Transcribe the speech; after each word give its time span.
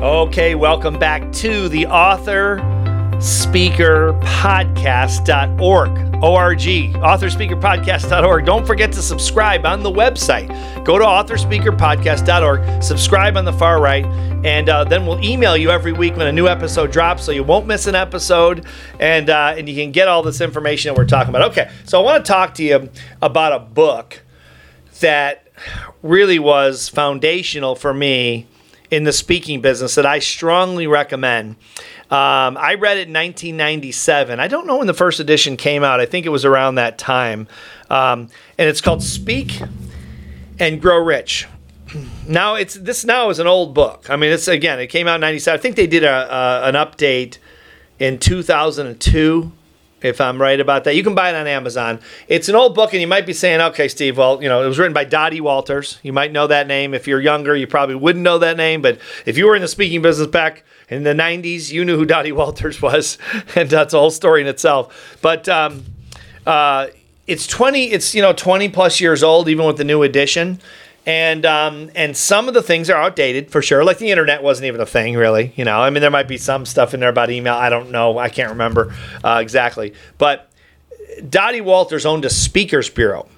Okay, 0.00 0.54
welcome 0.54 0.98
back 0.98 1.30
to 1.32 1.68
the 1.68 1.84
author 1.86 2.56
speaker 3.20 4.18
podcast.org 4.22 5.90
org. 6.24 6.58
Authorspeakerpodcast.org 6.58 8.46
don't 8.46 8.66
forget 8.66 8.92
to 8.92 9.02
subscribe 9.02 9.66
on 9.66 9.82
the 9.82 9.90
website. 9.90 10.48
Go 10.86 10.98
to 10.98 11.04
authorspeakerpodcast.org 11.04 12.82
subscribe 12.82 13.36
on 13.36 13.44
the 13.44 13.52
far 13.52 13.82
right 13.82 14.06
and 14.42 14.70
uh, 14.70 14.84
then 14.84 15.04
we'll 15.04 15.22
email 15.22 15.54
you 15.54 15.68
every 15.68 15.92
week 15.92 16.16
when 16.16 16.28
a 16.28 16.32
new 16.32 16.48
episode 16.48 16.90
drops 16.90 17.22
so 17.22 17.30
you 17.30 17.44
won't 17.44 17.66
miss 17.66 17.86
an 17.86 17.94
episode 17.94 18.64
and 19.00 19.28
uh, 19.28 19.54
and 19.54 19.68
you 19.68 19.74
can 19.74 19.92
get 19.92 20.08
all 20.08 20.22
this 20.22 20.40
information 20.40 20.94
that 20.94 20.98
we're 20.98 21.04
talking 21.04 21.28
about. 21.28 21.50
Okay 21.50 21.70
so 21.84 22.00
i 22.00 22.02
want 22.02 22.24
to 22.24 22.32
talk 22.32 22.54
to 22.54 22.64
you 22.64 22.88
about 23.20 23.52
a 23.52 23.58
book 23.58 24.22
that 25.00 25.46
really 26.02 26.38
was 26.38 26.88
foundational 26.88 27.74
for 27.74 27.92
me 27.92 28.46
in 28.90 29.04
the 29.04 29.12
speaking 29.12 29.60
business 29.60 29.94
that 29.94 30.06
I 30.06 30.18
strongly 30.18 30.86
recommend. 30.86 31.50
Um, 32.10 32.56
I 32.56 32.76
read 32.78 32.96
it 32.96 33.06
in 33.08 33.14
1997. 33.14 34.40
I 34.40 34.48
don't 34.48 34.66
know 34.66 34.78
when 34.78 34.88
the 34.88 34.94
first 34.94 35.20
edition 35.20 35.56
came 35.56 35.84
out. 35.84 36.00
I 36.00 36.06
think 36.06 36.26
it 36.26 36.30
was 36.30 36.44
around 36.44 36.74
that 36.74 36.98
time. 36.98 37.46
Um, 37.88 38.28
and 38.58 38.68
it's 38.68 38.80
called 38.80 39.02
Speak 39.02 39.60
and 40.58 40.80
Grow 40.82 40.98
Rich. 40.98 41.46
Now 42.26 42.54
it's 42.54 42.74
this 42.74 43.04
now 43.04 43.30
is 43.30 43.40
an 43.40 43.48
old 43.48 43.74
book. 43.74 44.10
I 44.10 44.16
mean, 44.16 44.32
it's 44.32 44.46
again, 44.46 44.78
it 44.78 44.88
came 44.88 45.08
out 45.08 45.16
in 45.16 45.20
97. 45.22 45.58
I 45.58 45.60
think 45.60 45.76
they 45.76 45.88
did 45.88 46.04
a, 46.04 46.34
a 46.34 46.68
an 46.68 46.74
update 46.74 47.38
in 47.98 48.18
2002 48.18 49.52
if 50.02 50.20
I'm 50.20 50.40
right 50.40 50.58
about 50.58 50.84
that. 50.84 50.96
You 50.96 51.02
can 51.02 51.14
buy 51.14 51.30
it 51.30 51.34
on 51.34 51.46
Amazon. 51.46 52.00
It's 52.28 52.48
an 52.48 52.54
old 52.54 52.74
book, 52.74 52.92
and 52.92 53.00
you 53.00 53.06
might 53.06 53.26
be 53.26 53.32
saying, 53.32 53.60
okay, 53.60 53.88
Steve, 53.88 54.18
well, 54.18 54.42
you 54.42 54.48
know, 54.48 54.62
it 54.62 54.66
was 54.66 54.78
written 54.78 54.92
by 54.92 55.04
Dottie 55.04 55.40
Walters. 55.40 55.98
You 56.02 56.12
might 56.12 56.32
know 56.32 56.46
that 56.46 56.66
name. 56.66 56.94
If 56.94 57.06
you're 57.06 57.20
younger, 57.20 57.54
you 57.54 57.66
probably 57.66 57.94
wouldn't 57.94 58.22
know 58.22 58.38
that 58.38 58.56
name, 58.56 58.82
but 58.82 58.98
if 59.26 59.36
you 59.36 59.46
were 59.46 59.56
in 59.56 59.62
the 59.62 59.68
speaking 59.68 60.02
business 60.02 60.28
back 60.28 60.64
in 60.88 61.02
the 61.02 61.14
90s, 61.14 61.70
you 61.70 61.84
knew 61.84 61.96
who 61.96 62.04
Dottie 62.04 62.32
Walters 62.40 62.80
was, 62.80 63.18
and 63.54 63.68
that's 63.68 63.94
a 63.94 63.98
whole 63.98 64.10
story 64.10 64.40
in 64.40 64.46
itself. 64.46 65.18
But 65.22 65.48
um, 65.48 65.84
uh, 66.46 66.88
it's 67.26 67.46
20, 67.46 67.84
it's, 67.86 68.14
you 68.14 68.22
know, 68.22 68.32
20 68.32 68.68
plus 68.70 69.00
years 69.00 69.22
old, 69.22 69.48
even 69.48 69.66
with 69.66 69.76
the 69.76 69.84
new 69.84 70.02
edition 70.02 70.60
and 71.10 71.44
um, 71.44 71.90
and 71.96 72.16
some 72.16 72.46
of 72.46 72.54
the 72.54 72.62
things 72.62 72.88
are 72.88 72.96
outdated 72.96 73.50
for 73.50 73.60
sure. 73.60 73.82
Like 73.82 73.98
the 73.98 74.12
internet 74.12 74.44
wasn't 74.44 74.66
even 74.66 74.80
a 74.80 74.86
thing, 74.86 75.16
really. 75.16 75.52
You 75.56 75.64
know, 75.64 75.80
I 75.80 75.90
mean, 75.90 76.02
there 76.02 76.10
might 76.10 76.28
be 76.28 76.38
some 76.38 76.64
stuff 76.64 76.94
in 76.94 77.00
there 77.00 77.08
about 77.08 77.30
email. 77.30 77.54
I 77.54 77.68
don't 77.68 77.90
know. 77.90 78.16
I 78.16 78.28
can't 78.28 78.50
remember 78.50 78.94
uh, 79.24 79.40
exactly. 79.42 79.92
But 80.18 80.48
Dottie 81.28 81.62
Walters 81.62 82.06
owned 82.06 82.24
a 82.24 82.30
speakers 82.30 82.88
bureau, 82.88 83.28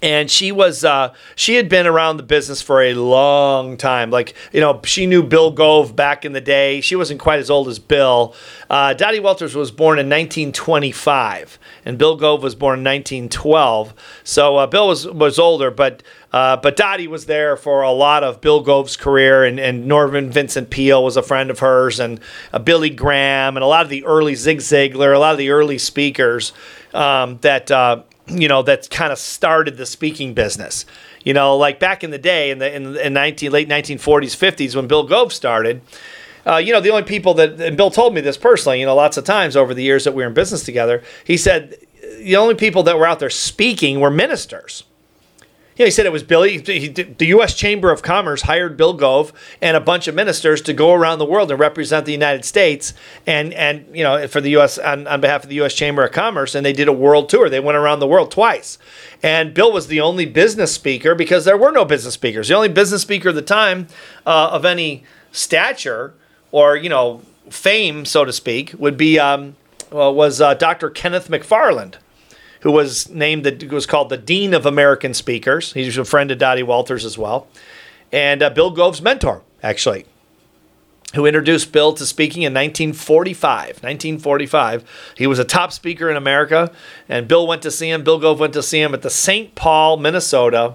and 0.00 0.30
she 0.30 0.52
was 0.52 0.82
uh, 0.82 1.12
she 1.36 1.56
had 1.56 1.68
been 1.68 1.86
around 1.86 2.16
the 2.16 2.22
business 2.22 2.62
for 2.62 2.80
a 2.80 2.94
long 2.94 3.76
time. 3.76 4.10
Like 4.10 4.34
you 4.50 4.60
know, 4.62 4.80
she 4.84 5.04
knew 5.04 5.22
Bill 5.22 5.50
Gove 5.50 5.94
back 5.94 6.24
in 6.24 6.32
the 6.32 6.40
day. 6.40 6.80
She 6.80 6.96
wasn't 6.96 7.20
quite 7.20 7.40
as 7.40 7.50
old 7.50 7.68
as 7.68 7.78
Bill. 7.78 8.34
Uh, 8.70 8.94
Dottie 8.94 9.20
Walters 9.20 9.54
was 9.54 9.70
born 9.70 9.98
in 9.98 10.06
1925, 10.06 11.58
and 11.84 11.98
Bill 11.98 12.16
Gove 12.16 12.42
was 12.42 12.54
born 12.54 12.78
in 12.78 12.84
1912. 12.84 13.92
So 14.24 14.56
uh, 14.56 14.66
Bill 14.66 14.88
was 14.88 15.06
was 15.06 15.38
older, 15.38 15.70
but 15.70 16.02
uh, 16.32 16.56
but 16.56 16.76
Dottie 16.76 17.08
was 17.08 17.26
there 17.26 17.56
for 17.56 17.82
a 17.82 17.90
lot 17.90 18.22
of 18.22 18.40
Bill 18.40 18.60
Gove's 18.60 18.96
career, 18.96 19.44
and, 19.44 19.58
and 19.58 19.86
Norman 19.86 20.30
Vincent 20.30 20.70
Peale 20.70 21.02
was 21.02 21.16
a 21.16 21.22
friend 21.22 21.50
of 21.50 21.58
hers, 21.58 21.98
and 21.98 22.20
uh, 22.52 22.58
Billy 22.58 22.90
Graham, 22.90 23.56
and 23.56 23.64
a 23.64 23.66
lot 23.66 23.84
of 23.84 23.90
the 23.90 24.04
early 24.04 24.34
Zig 24.36 24.58
Ziglar, 24.58 25.14
a 25.14 25.18
lot 25.18 25.32
of 25.32 25.38
the 25.38 25.50
early 25.50 25.78
speakers 25.78 26.52
um, 26.94 27.38
that 27.42 27.70
uh, 27.70 28.02
you 28.28 28.46
know 28.46 28.62
that 28.62 28.88
kind 28.90 29.12
of 29.12 29.18
started 29.18 29.76
the 29.76 29.86
speaking 29.86 30.32
business. 30.32 30.86
You 31.24 31.34
know, 31.34 31.56
like 31.56 31.80
back 31.80 32.04
in 32.04 32.10
the 32.10 32.18
day, 32.18 32.50
in 32.50 32.58
the 32.58 32.74
in, 32.74 32.96
in 32.96 33.12
19, 33.12 33.50
late 33.50 33.68
1940s, 33.68 34.36
50s, 34.36 34.76
when 34.76 34.86
Bill 34.86 35.02
Gove 35.04 35.32
started. 35.32 35.82
Uh, 36.46 36.56
you 36.56 36.72
know, 36.72 36.80
the 36.80 36.88
only 36.88 37.02
people 37.02 37.34
that, 37.34 37.60
and 37.60 37.76
Bill 37.76 37.90
told 37.90 38.14
me 38.14 38.22
this 38.22 38.38
personally, 38.38 38.80
you 38.80 38.86
know, 38.86 38.94
lots 38.94 39.18
of 39.18 39.24
times 39.24 39.56
over 39.56 39.74
the 39.74 39.82
years 39.82 40.04
that 40.04 40.12
we 40.12 40.22
were 40.22 40.28
in 40.28 40.32
business 40.32 40.62
together, 40.62 41.02
he 41.22 41.36
said 41.36 41.76
the 42.16 42.36
only 42.36 42.54
people 42.54 42.82
that 42.84 42.98
were 42.98 43.06
out 43.06 43.18
there 43.18 43.28
speaking 43.28 44.00
were 44.00 44.10
ministers. 44.10 44.84
Yeah, 45.80 45.86
he 45.86 45.92
said 45.92 46.04
it 46.04 46.12
was 46.12 46.22
Billy. 46.22 46.58
He, 46.58 46.88
the 46.88 47.26
U.S. 47.28 47.54
Chamber 47.54 47.90
of 47.90 48.02
Commerce 48.02 48.42
hired 48.42 48.76
Bill 48.76 48.92
Gove 48.92 49.32
and 49.62 49.78
a 49.78 49.80
bunch 49.80 50.08
of 50.08 50.14
ministers 50.14 50.60
to 50.60 50.74
go 50.74 50.92
around 50.92 51.20
the 51.20 51.24
world 51.24 51.50
and 51.50 51.58
represent 51.58 52.04
the 52.04 52.12
United 52.12 52.44
States 52.44 52.92
and 53.26 53.54
and 53.54 53.86
you 53.96 54.02
know 54.02 54.28
for 54.28 54.42
the 54.42 54.50
U.S. 54.50 54.76
on, 54.76 55.06
on 55.06 55.22
behalf 55.22 55.42
of 55.42 55.48
the 55.48 55.54
U.S. 55.54 55.72
Chamber 55.72 56.04
of 56.04 56.12
Commerce, 56.12 56.54
and 56.54 56.66
they 56.66 56.74
did 56.74 56.86
a 56.86 56.92
world 56.92 57.30
tour. 57.30 57.48
They 57.48 57.60
went 57.60 57.78
around 57.78 58.00
the 58.00 58.06
world 58.06 58.30
twice, 58.30 58.76
and 59.22 59.54
Bill 59.54 59.72
was 59.72 59.86
the 59.86 60.02
only 60.02 60.26
business 60.26 60.70
speaker 60.70 61.14
because 61.14 61.46
there 61.46 61.56
were 61.56 61.72
no 61.72 61.86
business 61.86 62.12
speakers. 62.12 62.48
The 62.48 62.56
only 62.56 62.68
business 62.68 63.00
speaker 63.00 63.30
at 63.30 63.34
the 63.34 63.40
time 63.40 63.86
uh, 64.26 64.50
of 64.52 64.66
any 64.66 65.04
stature 65.32 66.12
or 66.52 66.76
you 66.76 66.90
know 66.90 67.22
fame, 67.48 68.04
so 68.04 68.26
to 68.26 68.34
speak, 68.34 68.74
would 68.76 68.98
be 68.98 69.18
um, 69.18 69.56
well, 69.90 70.14
was 70.14 70.42
uh, 70.42 70.52
Dr. 70.52 70.90
Kenneth 70.90 71.28
McFarland 71.28 71.94
who 72.60 72.70
was 72.70 73.08
named 73.10 73.44
the 73.44 73.66
was 73.68 73.86
called 73.86 74.08
the 74.08 74.16
Dean 74.16 74.54
of 74.54 74.66
American 74.66 75.14
Speakers. 75.14 75.72
He's 75.72 75.96
a 75.98 76.04
friend 76.04 76.30
of 76.30 76.38
Dottie 76.38 76.62
Walters 76.62 77.04
as 77.04 77.18
well, 77.18 77.46
and 78.12 78.42
uh, 78.42 78.50
Bill 78.50 78.70
Gove's 78.70 79.02
mentor 79.02 79.42
actually, 79.62 80.06
who 81.14 81.26
introduced 81.26 81.72
Bill 81.72 81.92
to 81.94 82.06
speaking 82.06 82.42
in 82.42 82.52
1945. 82.52 83.82
1945, 83.82 85.12
he 85.16 85.26
was 85.26 85.38
a 85.38 85.44
top 85.44 85.72
speaker 85.72 86.10
in 86.10 86.16
America, 86.16 86.70
and 87.08 87.28
Bill 87.28 87.46
went 87.46 87.62
to 87.62 87.70
see 87.70 87.90
him. 87.90 88.04
Bill 88.04 88.18
Gove 88.18 88.40
went 88.40 88.52
to 88.54 88.62
see 88.62 88.80
him 88.80 88.94
at 88.94 89.02
the 89.02 89.10
St. 89.10 89.54
Paul, 89.54 89.96
Minnesota 89.96 90.74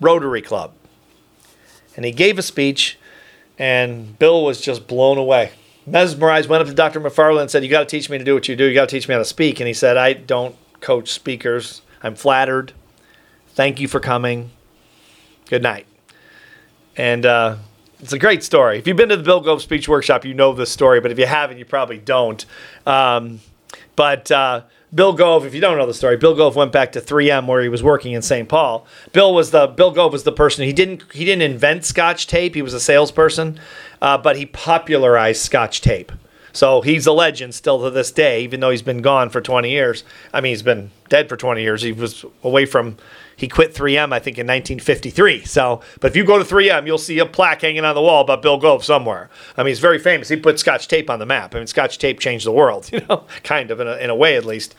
Rotary 0.00 0.42
Club, 0.42 0.72
and 1.96 2.04
he 2.04 2.12
gave 2.12 2.38
a 2.38 2.42
speech, 2.42 2.98
and 3.58 4.18
Bill 4.18 4.44
was 4.44 4.60
just 4.60 4.86
blown 4.86 5.18
away 5.18 5.52
mesmerized, 5.86 6.48
went 6.48 6.62
up 6.62 6.68
to 6.68 6.74
Dr. 6.74 7.00
McFarland 7.00 7.42
and 7.42 7.50
said, 7.50 7.62
You 7.62 7.70
got 7.70 7.80
to 7.80 7.86
teach 7.86 8.08
me 8.08 8.18
to 8.18 8.24
do 8.24 8.34
what 8.34 8.48
you 8.48 8.56
do. 8.56 8.64
You 8.64 8.74
got 8.74 8.88
to 8.88 8.96
teach 8.96 9.08
me 9.08 9.12
how 9.12 9.18
to 9.18 9.24
speak. 9.24 9.60
And 9.60 9.66
he 9.66 9.74
said, 9.74 9.96
I 9.96 10.14
don't 10.14 10.56
coach 10.84 11.10
speakers. 11.10 11.80
I'm 12.02 12.14
flattered. 12.14 12.74
Thank 13.54 13.80
you 13.80 13.88
for 13.88 14.00
coming. 14.00 14.50
Good 15.48 15.62
night. 15.62 15.86
And 16.94 17.24
uh, 17.24 17.56
it's 18.00 18.12
a 18.12 18.18
great 18.18 18.44
story. 18.44 18.78
If 18.78 18.86
you've 18.86 18.96
been 18.96 19.08
to 19.08 19.16
the 19.16 19.22
Bill 19.22 19.40
Gove 19.40 19.62
Speech 19.62 19.88
Workshop, 19.88 20.26
you 20.26 20.34
know 20.34 20.52
this 20.52 20.70
story, 20.70 21.00
but 21.00 21.10
if 21.10 21.18
you 21.18 21.24
haven't, 21.24 21.56
you 21.56 21.64
probably 21.64 21.96
don't. 21.96 22.44
Um, 22.86 23.40
but 23.96 24.30
uh, 24.30 24.64
Bill 24.94 25.14
Gove, 25.14 25.46
if 25.46 25.54
you 25.54 25.60
don't 25.62 25.78
know 25.78 25.86
the 25.86 25.94
story, 25.94 26.18
Bill 26.18 26.34
Gove 26.34 26.54
went 26.54 26.70
back 26.70 26.92
to 26.92 27.00
3M 27.00 27.46
where 27.46 27.62
he 27.62 27.70
was 27.70 27.82
working 27.82 28.12
in 28.12 28.20
St. 28.20 28.46
Paul. 28.46 28.86
Bill 29.12 29.32
was 29.34 29.52
the 29.52 29.66
Bill 29.66 29.90
Gove 29.90 30.12
was 30.12 30.24
the 30.24 30.32
person 30.32 30.66
he 30.66 30.72
didn't 30.74 31.10
he 31.12 31.24
didn't 31.24 31.50
invent 31.50 31.86
Scotch 31.86 32.26
tape. 32.26 32.54
He 32.54 32.62
was 32.62 32.74
a 32.74 32.80
salesperson, 32.80 33.58
uh, 34.02 34.18
but 34.18 34.36
he 34.36 34.44
popularized 34.44 35.40
Scotch 35.40 35.80
tape. 35.80 36.12
So 36.54 36.82
he's 36.82 37.04
a 37.06 37.12
legend 37.12 37.52
still 37.52 37.82
to 37.82 37.90
this 37.90 38.12
day, 38.12 38.44
even 38.44 38.60
though 38.60 38.70
he's 38.70 38.80
been 38.80 39.02
gone 39.02 39.28
for 39.28 39.40
20 39.40 39.68
years. 39.68 40.04
I 40.32 40.40
mean, 40.40 40.50
he's 40.52 40.62
been 40.62 40.92
dead 41.08 41.28
for 41.28 41.36
20 41.36 41.60
years. 41.60 41.82
He 41.82 41.90
was 41.90 42.24
away 42.44 42.64
from, 42.64 42.96
he 43.36 43.48
quit 43.48 43.74
3M, 43.74 44.12
I 44.12 44.20
think, 44.20 44.38
in 44.38 44.46
1953. 44.46 45.44
So, 45.46 45.80
but 45.98 46.12
if 46.12 46.16
you 46.16 46.24
go 46.24 46.38
to 46.38 46.44
3M, 46.44 46.86
you'll 46.86 46.96
see 46.96 47.18
a 47.18 47.26
plaque 47.26 47.62
hanging 47.62 47.84
on 47.84 47.96
the 47.96 48.00
wall 48.00 48.22
about 48.22 48.40
Bill 48.40 48.56
Gove 48.56 48.84
somewhere. 48.84 49.30
I 49.56 49.62
mean, 49.62 49.70
he's 49.72 49.80
very 49.80 49.98
famous. 49.98 50.28
He 50.28 50.36
put 50.36 50.60
Scotch 50.60 50.86
tape 50.86 51.10
on 51.10 51.18
the 51.18 51.26
map. 51.26 51.56
I 51.56 51.58
mean, 51.58 51.66
Scotch 51.66 51.98
tape 51.98 52.20
changed 52.20 52.46
the 52.46 52.52
world, 52.52 52.88
you 52.92 53.00
know, 53.08 53.24
kind 53.42 53.72
of 53.72 53.80
in 53.80 53.88
a, 53.88 53.96
in 53.96 54.08
a 54.08 54.14
way 54.14 54.36
at 54.36 54.44
least. 54.44 54.76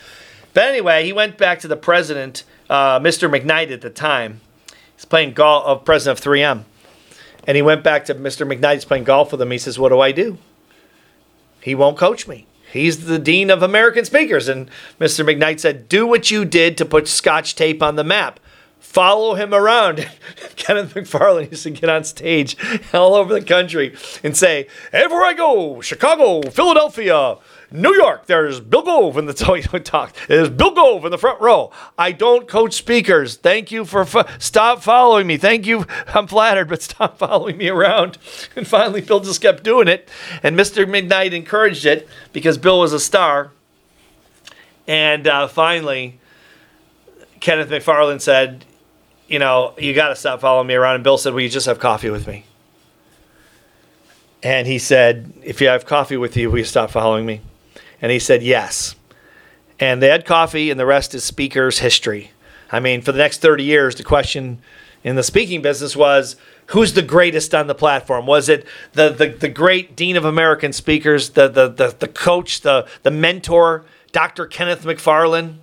But 0.53 0.69
anyway, 0.69 1.03
he 1.03 1.11
went 1.11 1.37
back 1.37 1.59
to 1.59 1.67
the 1.67 1.75
president, 1.75 2.45
uh, 2.69 3.01
Mr. 3.01 3.29
McKnight 3.29 3.69
at 3.71 3.81
the 3.81 3.89
time. 3.89 4.39
He's 4.95 5.03
playing 5.03 5.33
golf, 5.33 5.65
of 5.65 5.83
president 5.83 6.19
of 6.19 6.25
3M. 6.25 6.63
And 7.45 7.57
he 7.57 7.61
went 7.61 7.83
back 7.83 8.05
to 8.05 8.15
Mr. 8.15 8.49
McKnight. 8.49 8.75
He's 8.75 8.85
playing 8.85 9.03
golf 9.03 9.33
with 9.33 9.41
him. 9.41 9.51
He 9.51 9.57
says, 9.57 9.77
What 9.77 9.89
do 9.89 9.99
I 9.99 10.13
do? 10.13 10.37
He 11.65 11.73
won't 11.73 11.97
coach 11.97 12.27
me. 12.27 12.45
He's 12.71 13.07
the 13.07 13.17
dean 13.17 13.49
of 13.49 13.63
American 13.63 14.05
speakers. 14.05 14.47
And 14.47 14.69
Mr. 14.99 15.25
McKnight 15.25 15.59
said, 15.59 15.89
Do 15.89 16.05
what 16.05 16.29
you 16.29 16.45
did 16.45 16.77
to 16.77 16.85
put 16.85 17.07
scotch 17.07 17.55
tape 17.55 17.81
on 17.81 17.95
the 17.95 18.03
map. 18.03 18.39
Follow 18.77 19.33
him 19.33 19.51
around. 19.51 20.07
Kenneth 20.57 20.93
McFarland 20.93 21.49
used 21.49 21.63
to 21.63 21.71
get 21.71 21.89
on 21.89 22.03
stage 22.03 22.55
all 22.93 23.15
over 23.15 23.33
the 23.33 23.41
country 23.41 23.95
and 24.23 24.37
say, 24.37 24.67
Everywhere 24.93 25.25
I 25.25 25.33
go, 25.33 25.81
Chicago, 25.81 26.43
Philadelphia, 26.51 27.37
New 27.71 27.93
York, 27.93 28.27
there's 28.27 28.59
Bill 28.59 28.83
Gove 28.83 29.17
in 29.17 29.25
the 29.25 29.33
talked. 29.83 30.27
There's 30.27 30.49
Bill 30.49 30.71
Gove 30.71 31.05
in 31.05 31.11
the 31.11 31.17
front 31.17 31.41
row. 31.41 31.71
I 31.97 32.11
don't 32.11 32.47
coach 32.47 32.73
speakers. 32.73 33.35
Thank 33.37 33.71
you 33.71 33.85
for 33.85 34.05
fo- 34.05 34.25
stop 34.39 34.81
following 34.81 35.27
me. 35.27 35.37
Thank 35.37 35.65
you. 35.65 35.85
I'm 36.13 36.27
flattered, 36.27 36.69
but 36.69 36.81
stop 36.81 37.17
following 37.19 37.57
me 37.57 37.69
around. 37.69 38.17
And 38.55 38.67
finally, 38.67 39.01
Bill 39.01 39.19
just 39.19 39.41
kept 39.41 39.63
doing 39.63 39.87
it, 39.87 40.09
and 40.43 40.57
Mr. 40.57 40.85
McKnight 40.85 41.33
encouraged 41.33 41.85
it 41.85 42.07
because 42.33 42.57
Bill 42.57 42.79
was 42.79 42.93
a 42.93 42.99
star. 42.99 43.51
And 44.87 45.27
uh, 45.27 45.47
finally, 45.47 46.19
Kenneth 47.39 47.69
McFarland 47.69 48.21
said, 48.21 48.63
"You 49.27 49.39
know, 49.39 49.73
you 49.79 49.93
got 49.93 50.09
to 50.09 50.15
stop 50.15 50.41
following 50.41 50.67
me 50.67 50.75
around." 50.75 50.95
And 50.95 51.03
Bill 51.03 51.17
said, 51.17 51.33
"Will 51.33 51.41
you 51.41 51.49
just 51.49 51.65
have 51.65 51.79
coffee 51.79 52.11
with 52.11 52.27
me?" 52.27 52.45
And 54.43 54.67
he 54.67 54.77
said, 54.77 55.33
"If 55.43 55.59
you 55.59 55.67
have 55.69 55.87
coffee 55.87 56.17
with 56.17 56.37
you, 56.37 56.51
will 56.51 56.59
you 56.59 56.63
stop 56.63 56.91
following 56.91 57.25
me?" 57.25 57.41
And 58.01 58.11
he 58.11 58.19
said, 58.19 58.43
Yes. 58.43 58.95
And 59.79 60.01
they 60.01 60.07
had 60.07 60.25
coffee, 60.25 60.71
and 60.71 60.79
the 60.79 60.85
rest 60.85 61.13
is 61.13 61.23
speaker's 61.23 61.79
history. 61.79 62.31
I 62.71 62.79
mean, 62.79 63.01
for 63.01 63.11
the 63.11 63.17
next 63.17 63.41
30 63.41 63.63
years, 63.63 63.95
the 63.95 64.03
question 64.03 64.59
in 65.03 65.15
the 65.15 65.23
speaking 65.23 65.61
business 65.61 65.95
was 65.95 66.35
who's 66.67 66.93
the 66.93 67.01
greatest 67.01 67.53
on 67.53 67.67
the 67.67 67.75
platform? 67.75 68.25
Was 68.25 68.49
it 68.49 68.65
the 68.93 69.09
the, 69.09 69.27
the 69.27 69.49
great 69.49 69.95
dean 69.95 70.17
of 70.17 70.25
American 70.25 70.73
speakers, 70.73 71.31
the, 71.31 71.47
the 71.47 71.67
the 71.67 71.95
the 71.97 72.07
coach, 72.07 72.61
the 72.61 72.87
the 73.03 73.11
mentor, 73.11 73.85
Dr. 74.11 74.45
Kenneth 74.45 74.83
McFarland, 74.83 75.55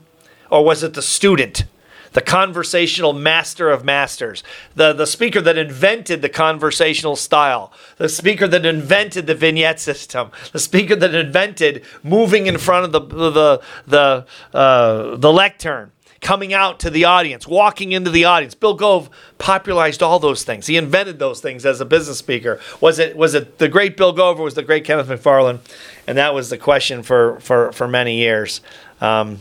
or 0.51 0.65
was 0.65 0.83
it 0.83 0.95
the 0.95 1.03
student? 1.03 1.65
The 2.13 2.21
conversational 2.21 3.13
master 3.13 3.71
of 3.71 3.85
masters, 3.85 4.43
the, 4.75 4.93
the 4.93 5.07
speaker 5.07 5.41
that 5.41 5.57
invented 5.57 6.23
the 6.23 6.29
conversational 6.29 7.17
style, 7.17 7.73
the 7.97 8.09
speaker 8.09 8.47
that 8.49 8.67
invented 8.67 9.27
the 9.27 9.35
vignette 9.35 9.81
system, 9.81 10.31
the 10.53 10.59
speaker 10.59 10.97
that 10.97 11.15
invented 11.15 11.85
moving 12.03 12.47
in 12.47 12.59
front 12.59 12.85
of 12.85 12.93
the 12.93 13.01
the 13.01 13.63
the 13.87 14.27
uh, 14.57 15.17
the 15.17 15.33
lectern 15.33 15.93
coming 16.23 16.55
out 16.55 16.79
to 16.81 16.89
the 16.89 17.05
audience, 17.05 17.47
walking 17.47 17.93
into 17.93 18.09
the 18.09 18.25
audience. 18.25 18.55
Bill 18.55 18.75
Gove 18.75 19.11
popularized 19.39 20.03
all 20.03 20.19
those 20.19 20.45
things. 20.45 20.67
He 20.67 20.77
invented 20.77 21.19
those 21.19 21.41
things 21.41 21.67
as 21.67 21.81
a 21.81 21.85
business 21.85 22.19
speaker. 22.19 22.61
Was 22.81 22.99
it 22.99 23.17
was 23.17 23.35
it 23.35 23.59
the 23.59 23.69
great 23.69 23.97
Bill 23.97 24.13
Gove 24.13 24.41
or 24.41 24.45
was 24.45 24.55
the 24.55 24.63
great 24.63 24.85
Kenneth 24.85 25.09
McFarland? 25.09 25.59
And 26.07 26.17
that 26.17 26.33
was 26.33 26.49
the 26.49 26.59
question 26.59 27.03
for 27.03 27.39
for 27.41 27.73
for 27.73 27.87
many 27.87 28.17
years. 28.17 28.63
Um, 29.01 29.41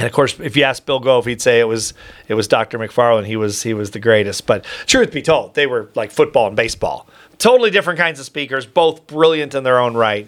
and 0.00 0.06
of 0.06 0.14
course, 0.14 0.40
if 0.40 0.56
you 0.56 0.62
ask 0.62 0.86
Bill 0.86 0.98
Gove, 0.98 1.26
he'd 1.26 1.42
say 1.42 1.60
it 1.60 1.68
was 1.68 1.92
it 2.26 2.32
was 2.32 2.48
Dr. 2.48 2.78
McFarland. 2.78 3.26
He 3.26 3.36
was 3.36 3.62
he 3.62 3.74
was 3.74 3.90
the 3.90 3.98
greatest. 3.98 4.46
But 4.46 4.64
truth 4.86 5.12
be 5.12 5.20
told, 5.20 5.52
they 5.52 5.66
were 5.66 5.90
like 5.94 6.10
football 6.10 6.46
and 6.46 6.56
baseball, 6.56 7.06
totally 7.36 7.70
different 7.70 7.98
kinds 7.98 8.18
of 8.18 8.24
speakers, 8.24 8.64
both 8.64 9.06
brilliant 9.06 9.54
in 9.54 9.62
their 9.62 9.78
own 9.78 9.94
right. 9.94 10.26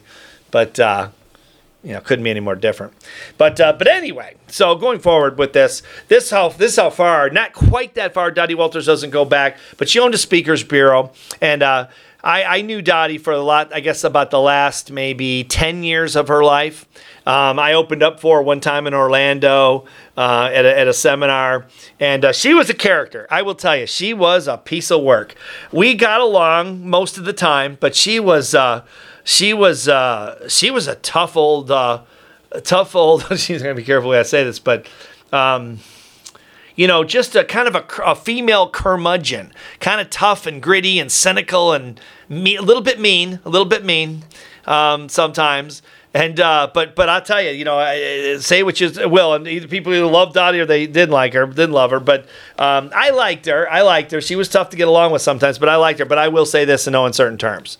But 0.50 0.78
uh, 0.78 1.08
you 1.82 1.94
know 1.94 2.00
couldn't 2.00 2.22
be 2.22 2.30
any 2.30 2.38
more 2.38 2.54
different 2.54 2.92
but 3.38 3.58
uh, 3.58 3.72
but 3.72 3.88
anyway 3.88 4.36
so 4.46 4.76
going 4.76 5.00
forward 5.00 5.36
with 5.36 5.52
this 5.52 5.82
this 6.06 6.30
how 6.30 6.48
this 6.50 6.76
how 6.76 6.90
far 6.90 7.28
not 7.28 7.52
quite 7.52 7.94
that 7.94 8.14
far 8.14 8.30
dottie 8.30 8.54
walters 8.54 8.86
doesn't 8.86 9.10
go 9.10 9.24
back 9.24 9.58
but 9.78 9.88
she 9.88 9.98
owned 9.98 10.14
a 10.14 10.18
speakers 10.18 10.62
bureau 10.62 11.10
and 11.40 11.60
uh, 11.60 11.88
I, 12.24 12.44
I 12.44 12.60
knew 12.62 12.82
Dottie 12.82 13.18
for 13.18 13.32
a 13.32 13.42
lot, 13.42 13.74
I 13.74 13.80
guess, 13.80 14.04
about 14.04 14.30
the 14.30 14.40
last 14.40 14.92
maybe 14.92 15.44
10 15.44 15.82
years 15.82 16.14
of 16.14 16.28
her 16.28 16.44
life. 16.44 16.86
Um, 17.26 17.58
I 17.58 17.74
opened 17.74 18.02
up 18.02 18.18
for 18.20 18.38
her 18.38 18.42
one 18.42 18.60
time 18.60 18.86
in 18.86 18.94
Orlando 18.94 19.86
uh, 20.16 20.50
at, 20.52 20.64
a, 20.64 20.78
at 20.78 20.88
a 20.88 20.92
seminar, 20.92 21.66
and 22.00 22.24
uh, 22.24 22.32
she 22.32 22.52
was 22.52 22.68
a 22.68 22.74
character. 22.74 23.26
I 23.30 23.42
will 23.42 23.54
tell 23.54 23.76
you, 23.76 23.86
she 23.86 24.12
was 24.12 24.48
a 24.48 24.58
piece 24.58 24.90
of 24.90 25.02
work. 25.02 25.34
We 25.70 25.94
got 25.94 26.20
along 26.20 26.88
most 26.88 27.18
of 27.18 27.24
the 27.24 27.32
time, 27.32 27.76
but 27.80 27.94
she 27.94 28.18
was. 28.18 28.54
Uh, 28.54 28.84
she 29.24 29.54
was 29.54 29.86
uh, 29.86 30.48
she 30.48 30.70
was 30.70 30.88
a 30.88 30.96
tough 30.96 31.36
old 31.36 31.70
uh, 31.70 32.02
tough 32.64 32.96
old. 32.96 33.22
she's 33.38 33.62
gonna 33.62 33.74
be 33.74 33.84
careful 33.84 34.10
way 34.10 34.18
I 34.18 34.22
say 34.22 34.44
this, 34.44 34.58
but. 34.58 34.86
Um, 35.32 35.78
you 36.74 36.86
know, 36.86 37.04
just 37.04 37.36
a 37.36 37.44
kind 37.44 37.68
of 37.68 37.74
a, 37.74 37.84
a 38.02 38.14
female 38.14 38.68
curmudgeon, 38.70 39.52
kind 39.78 40.00
of 40.00 40.08
tough 40.08 40.46
and 40.46 40.62
gritty 40.62 40.98
and 40.98 41.12
cynical 41.12 41.72
and 41.72 42.00
me, 42.30 42.56
a 42.56 42.62
little 42.62 42.82
bit 42.82 42.98
mean, 42.98 43.40
a 43.44 43.50
little 43.50 43.66
bit 43.66 43.84
mean 43.84 44.24
um, 44.64 45.08
sometimes. 45.08 45.82
And 46.14 46.38
uh, 46.38 46.70
but 46.72 46.94
but 46.94 47.08
I'll 47.08 47.22
tell 47.22 47.40
you, 47.40 47.50
you 47.50 47.64
know, 47.64 47.78
I, 47.78 48.36
say 48.38 48.62
which 48.62 48.82
is 48.82 48.98
will, 48.98 49.32
and 49.34 49.48
either 49.48 49.66
people 49.66 49.94
either 49.94 50.04
loved 50.04 50.34
Dottie 50.34 50.60
or 50.60 50.66
they 50.66 50.86
didn't 50.86 51.10
like 51.10 51.32
her, 51.32 51.46
didn't 51.46 51.72
love 51.72 51.90
her. 51.90 52.00
But 52.00 52.26
um, 52.58 52.90
I 52.94 53.10
liked 53.10 53.46
her. 53.46 53.70
I 53.70 53.80
liked 53.82 54.10
her. 54.12 54.20
She 54.20 54.36
was 54.36 54.48
tough 54.48 54.70
to 54.70 54.76
get 54.76 54.88
along 54.88 55.12
with 55.12 55.22
sometimes, 55.22 55.58
but 55.58 55.68
I 55.70 55.76
liked 55.76 55.98
her. 56.00 56.04
But 56.04 56.18
I 56.18 56.28
will 56.28 56.46
say 56.46 56.64
this 56.64 56.86
in 56.86 56.92
no 56.92 57.06
uncertain 57.06 57.38
terms 57.38 57.78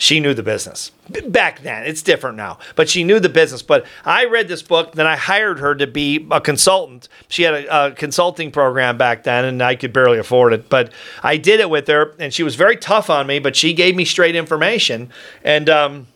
she 0.00 0.20
knew 0.20 0.32
the 0.32 0.44
business 0.44 0.92
back 1.26 1.60
then. 1.62 1.84
It's 1.84 2.02
different 2.02 2.36
now, 2.36 2.58
but 2.76 2.88
she 2.88 3.02
knew 3.02 3.18
the 3.18 3.28
business. 3.28 3.62
But 3.62 3.84
I 4.04 4.26
read 4.26 4.46
this 4.46 4.62
book, 4.62 4.92
then 4.92 5.08
I 5.08 5.16
hired 5.16 5.58
her 5.58 5.74
to 5.74 5.88
be 5.88 6.26
a 6.30 6.40
consultant. 6.40 7.08
She 7.28 7.42
had 7.42 7.54
a, 7.54 7.86
a, 7.86 7.90
consulting 7.90 8.52
program 8.52 8.96
back 8.96 9.24
then, 9.24 9.44
and 9.44 9.60
I 9.60 9.74
could 9.74 9.92
barely 9.92 10.18
afford 10.18 10.52
it. 10.52 10.70
But 10.70 10.92
I 11.22 11.36
did 11.36 11.58
it 11.58 11.68
with 11.68 11.88
her, 11.88 12.14
and 12.20 12.32
she 12.32 12.44
was 12.44 12.54
very 12.54 12.76
tough 12.76 13.10
on 13.10 13.26
me, 13.26 13.40
but 13.40 13.56
she 13.56 13.74
gave 13.74 13.96
me 13.96 14.04
straight 14.04 14.36
information. 14.36 15.10
And, 15.42 15.68
um, 15.68 16.06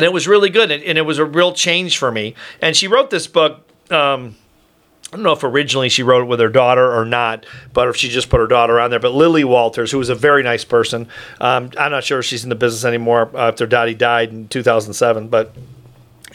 and 0.00 0.06
it 0.06 0.14
was 0.14 0.26
really 0.26 0.48
good, 0.48 0.70
and, 0.70 0.82
and, 0.82 0.96
it 0.96 1.02
was 1.02 1.18
a 1.18 1.26
real 1.26 1.52
change 1.52 1.98
for 1.98 2.10
me. 2.10 2.34
And 2.62 2.74
she 2.74 2.88
wrote 2.88 3.10
this 3.10 3.26
book. 3.26 3.60
Um, 3.90 4.34
I 5.12 5.16
don't 5.16 5.24
know 5.24 5.32
if 5.32 5.44
originally 5.44 5.90
she 5.90 6.02
wrote 6.02 6.22
it 6.22 6.24
with 6.24 6.40
her 6.40 6.48
daughter 6.48 6.90
or 6.90 7.04
not, 7.04 7.44
but 7.74 7.86
if 7.88 7.96
she 7.96 8.08
just 8.08 8.30
put 8.30 8.40
her 8.40 8.46
daughter 8.46 8.80
on 8.80 8.88
there. 8.88 8.98
But 8.98 9.12
Lilly 9.12 9.44
Walters, 9.44 9.90
who 9.90 9.98
was 9.98 10.08
a 10.08 10.14
very 10.14 10.42
nice 10.42 10.64
person, 10.64 11.06
um, 11.38 11.70
I'm 11.76 11.90
not 11.90 12.02
sure 12.02 12.20
if 12.20 12.24
she's 12.24 12.44
in 12.44 12.48
the 12.48 12.54
business 12.54 12.86
anymore 12.86 13.30
after 13.34 13.66
Dottie 13.66 13.92
died 13.92 14.30
in 14.30 14.48
2007, 14.48 15.28
but 15.28 15.54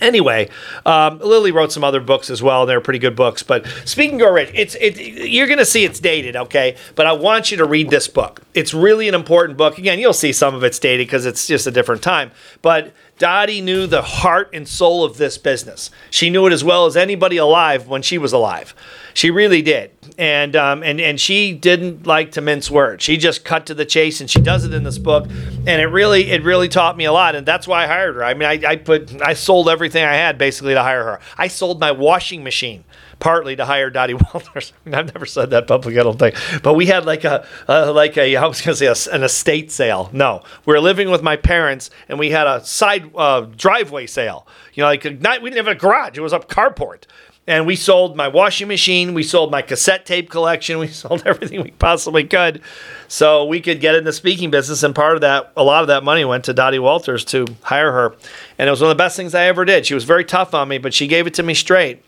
Anyway, 0.01 0.49
um, 0.85 1.19
Lily 1.19 1.51
wrote 1.51 1.71
some 1.71 1.83
other 1.83 2.01
books 2.01 2.29
as 2.29 2.43
well. 2.43 2.65
They're 2.65 2.81
pretty 2.81 2.99
good 2.99 3.15
books. 3.15 3.43
But 3.43 3.65
speaking 3.85 4.21
of 4.21 4.33
rich, 4.33 4.51
it's 4.53 4.75
it. 4.75 4.97
You're 4.97 5.47
going 5.47 5.59
to 5.59 5.65
see 5.65 5.85
it's 5.85 5.99
dated, 5.99 6.35
okay? 6.35 6.75
But 6.95 7.07
I 7.07 7.13
want 7.13 7.51
you 7.51 7.57
to 7.57 7.65
read 7.65 7.89
this 7.89 8.07
book. 8.07 8.41
It's 8.53 8.73
really 8.73 9.07
an 9.07 9.15
important 9.15 9.57
book. 9.57 9.77
Again, 9.77 9.99
you'll 9.99 10.13
see 10.13 10.33
some 10.33 10.53
of 10.53 10.63
it's 10.63 10.79
dated 10.79 11.07
because 11.07 11.25
it's 11.25 11.47
just 11.47 11.65
a 11.65 11.71
different 11.71 12.01
time. 12.01 12.31
But 12.61 12.93
Dottie 13.17 13.61
knew 13.61 13.87
the 13.87 14.01
heart 14.01 14.49
and 14.53 14.67
soul 14.67 15.03
of 15.05 15.17
this 15.17 15.37
business. 15.37 15.89
She 16.09 16.29
knew 16.29 16.45
it 16.47 16.53
as 16.53 16.63
well 16.63 16.85
as 16.85 16.97
anybody 16.97 17.37
alive 17.37 17.87
when 17.87 18.01
she 18.01 18.17
was 18.17 18.33
alive. 18.33 18.75
She 19.13 19.31
really 19.31 19.61
did, 19.61 19.94
and 20.17 20.55
um, 20.55 20.83
and 20.83 20.99
and 20.99 21.19
she 21.19 21.53
didn't 21.53 22.07
like 22.07 22.31
to 22.33 22.41
mince 22.41 22.69
words. 22.69 23.03
She 23.03 23.17
just 23.17 23.43
cut 23.43 23.65
to 23.67 23.73
the 23.73 23.85
chase, 23.85 24.21
and 24.21 24.29
she 24.29 24.39
does 24.39 24.65
it 24.65 24.73
in 24.73 24.83
this 24.83 24.97
book. 24.97 25.25
And 25.25 25.81
it 25.81 25.87
really 25.87 26.31
it 26.31 26.43
really 26.43 26.67
taught 26.67 26.97
me 26.97 27.05
a 27.05 27.11
lot, 27.11 27.35
and 27.35 27.45
that's 27.45 27.67
why 27.67 27.83
I 27.83 27.87
hired 27.87 28.15
her. 28.15 28.23
I 28.23 28.33
mean, 28.33 28.47
I, 28.47 28.71
I 28.71 28.75
put 28.75 29.21
I 29.21 29.33
sold 29.33 29.69
everything 29.69 30.03
I 30.03 30.15
had 30.15 30.37
basically 30.37 30.73
to 30.73 30.83
hire 30.83 31.03
her. 31.03 31.19
I 31.37 31.47
sold 31.47 31.79
my 31.79 31.91
washing 31.91 32.43
machine 32.43 32.83
partly 33.19 33.55
to 33.55 33.65
hire 33.65 33.89
Dottie 33.89 34.13
Walters. 34.33 34.73
I 34.85 34.89
mean, 34.89 34.95
I've 34.95 35.13
never 35.13 35.25
said 35.25 35.49
that 35.51 35.67
publicly, 35.67 35.99
I 35.99 36.03
don't 36.03 36.19
think. 36.19 36.35
But 36.63 36.73
we 36.73 36.85
had 36.85 37.05
like 37.05 37.23
a 37.23 37.45
like 37.67 38.17
a 38.17 38.35
I 38.35 38.45
was 38.45 38.61
going 38.61 38.75
to 38.75 38.95
say 38.95 39.09
a, 39.11 39.15
an 39.15 39.23
estate 39.23 39.71
sale. 39.71 40.09
No, 40.13 40.43
we 40.65 40.73
were 40.73 40.79
living 40.79 41.09
with 41.09 41.21
my 41.21 41.35
parents, 41.35 41.89
and 42.09 42.19
we 42.19 42.31
had 42.31 42.47
a 42.47 42.63
side 42.63 43.11
uh, 43.15 43.41
driveway 43.41 44.07
sale. 44.07 44.47
You 44.73 44.81
know, 44.81 44.87
like 44.87 45.21
not, 45.21 45.41
we 45.41 45.49
didn't 45.49 45.65
have 45.65 45.75
a 45.75 45.79
garage; 45.79 46.17
it 46.17 46.21
was 46.21 46.33
a 46.33 46.39
carport. 46.39 47.03
And 47.47 47.67
we 47.67 47.75
sold 47.75 48.15
my 48.15 48.27
washing 48.27 48.67
machine, 48.67 49.13
we 49.13 49.21
sold 49.21 49.51
my 49.51 49.61
cassette 49.61 50.05
tape 50.05 50.31
collection, 50.31 50.79
we 50.79 50.87
sold 50.87 51.23
everything 51.25 51.61
we 51.61 51.71
possibly 51.71 52.23
could, 52.23 52.61
so 53.07 53.45
we 53.45 53.61
could 53.61 53.79
get 53.79 53.93
in 53.93 54.03
the 54.03 54.13
speaking 54.13 54.49
business. 54.49 54.81
And 54.81 54.95
part 54.95 55.15
of 55.15 55.21
that, 55.21 55.51
a 55.55 55.63
lot 55.63 55.81
of 55.81 55.87
that 55.87 56.03
money 56.03 56.25
went 56.25 56.45
to 56.45 56.53
Dottie 56.53 56.79
Walters 56.79 57.23
to 57.25 57.45
hire 57.61 57.91
her, 57.91 58.15
and 58.57 58.67
it 58.67 58.71
was 58.71 58.81
one 58.81 58.89
of 58.89 58.97
the 58.97 59.03
best 59.03 59.15
things 59.15 59.35
I 59.35 59.45
ever 59.45 59.63
did. 59.63 59.85
She 59.85 59.93
was 59.93 60.05
very 60.05 60.25
tough 60.25 60.55
on 60.55 60.67
me, 60.67 60.79
but 60.79 60.93
she 60.93 61.07
gave 61.07 61.27
it 61.27 61.35
to 61.35 61.43
me 61.43 61.53
straight 61.53 62.01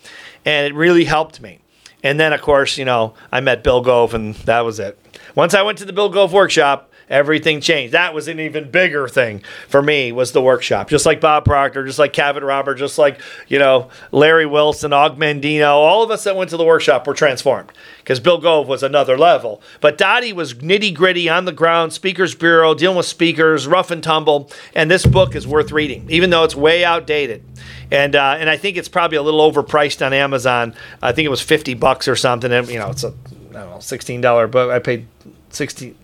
and 0.48 0.66
it 0.66 0.74
really 0.74 1.04
helped 1.04 1.42
me. 1.42 1.60
And 2.04 2.20
then, 2.20 2.32
of 2.32 2.42
course, 2.42 2.78
you 2.78 2.86
know, 2.86 3.14
I 3.32 3.42
met 3.42 3.64
Bill 3.64 3.82
Gove, 3.82 4.14
and 4.14 4.34
that 4.36 4.62
was 4.62 4.80
it. 4.80 4.98
Once 5.36 5.54
I 5.54 5.62
went 5.62 5.78
to 5.80 5.86
the 5.86 5.92
Bill 5.92 6.10
Gove 6.10 6.32
workshop, 6.32 6.92
everything 7.10 7.62
changed. 7.62 7.94
That 7.94 8.14
was 8.14 8.28
an 8.28 8.40
even 8.40 8.70
bigger 8.70 9.08
thing 9.08 9.42
for 9.68 9.82
me 9.82 10.12
was 10.12 10.32
the 10.32 10.42
workshop. 10.42 10.90
Just 10.90 11.06
like 11.06 11.22
Bob 11.22 11.46
Proctor, 11.46 11.86
just 11.86 12.00
like 12.00 12.14
Cavett 12.14 12.44
Robert, 12.44 12.76
just 12.76 12.98
like, 12.98 13.20
you 13.48 13.60
know, 13.60 13.90
Larry 14.12 14.46
Wilson, 14.46 14.94
Og 14.94 15.18
Mandino, 15.18 15.70
all 15.70 16.04
of 16.04 16.12
us 16.12 16.24
that 16.26 16.36
went 16.36 16.50
to 16.50 16.58
the 16.58 16.66
workshop 16.66 17.08
were 17.08 17.14
transformed 17.14 17.72
because 18.00 18.20
Bill 18.20 18.38
Gove 18.38 18.68
was 18.68 18.84
another 18.84 19.18
level. 19.18 19.62
But 19.82 19.98
Dottie 19.98 20.34
was 20.34 20.56
nitty 20.56 20.94
gritty 20.94 21.30
on 21.30 21.46
the 21.46 21.52
ground, 21.52 21.94
Speakers 21.94 22.36
Bureau, 22.36 22.74
dealing 22.74 22.98
with 22.98 23.06
speakers, 23.06 23.68
rough 23.68 23.92
and 23.92 24.04
tumble. 24.04 24.52
And 24.76 24.92
this 24.92 25.06
book 25.06 25.36
is 25.36 25.48
worth 25.48 25.72
reading, 25.72 26.08
even 26.10 26.30
though 26.30 26.44
it's 26.44 26.56
way 26.56 26.84
outdated. 26.84 27.44
And 27.90 28.16
uh, 28.16 28.36
and 28.38 28.50
I 28.50 28.58
think 28.58 28.76
it's 28.76 28.90
probably 28.90 29.18
a 29.18 29.22
little 29.22 29.52
overpriced 29.52 30.06
on 30.06 30.12
Amazon. 30.12 30.74
I 31.02 31.14
think 31.14 31.26
it 31.26 31.30
was 31.30 31.42
fifty 31.42 31.74
bucks 31.74 32.08
or 32.08 32.18
something. 32.18 32.52
And 32.52 32.68
you 32.68 32.80
know, 32.80 32.90
it's 32.90 33.04
a 33.04 33.14
I 33.52 33.54
don't 33.54 33.70
know 33.70 33.80
sixteen 33.80 34.20
dollar 34.20 34.48
book. 34.48 34.72
I 34.72 34.80
paid 34.80 35.08
sixteen 35.50 35.96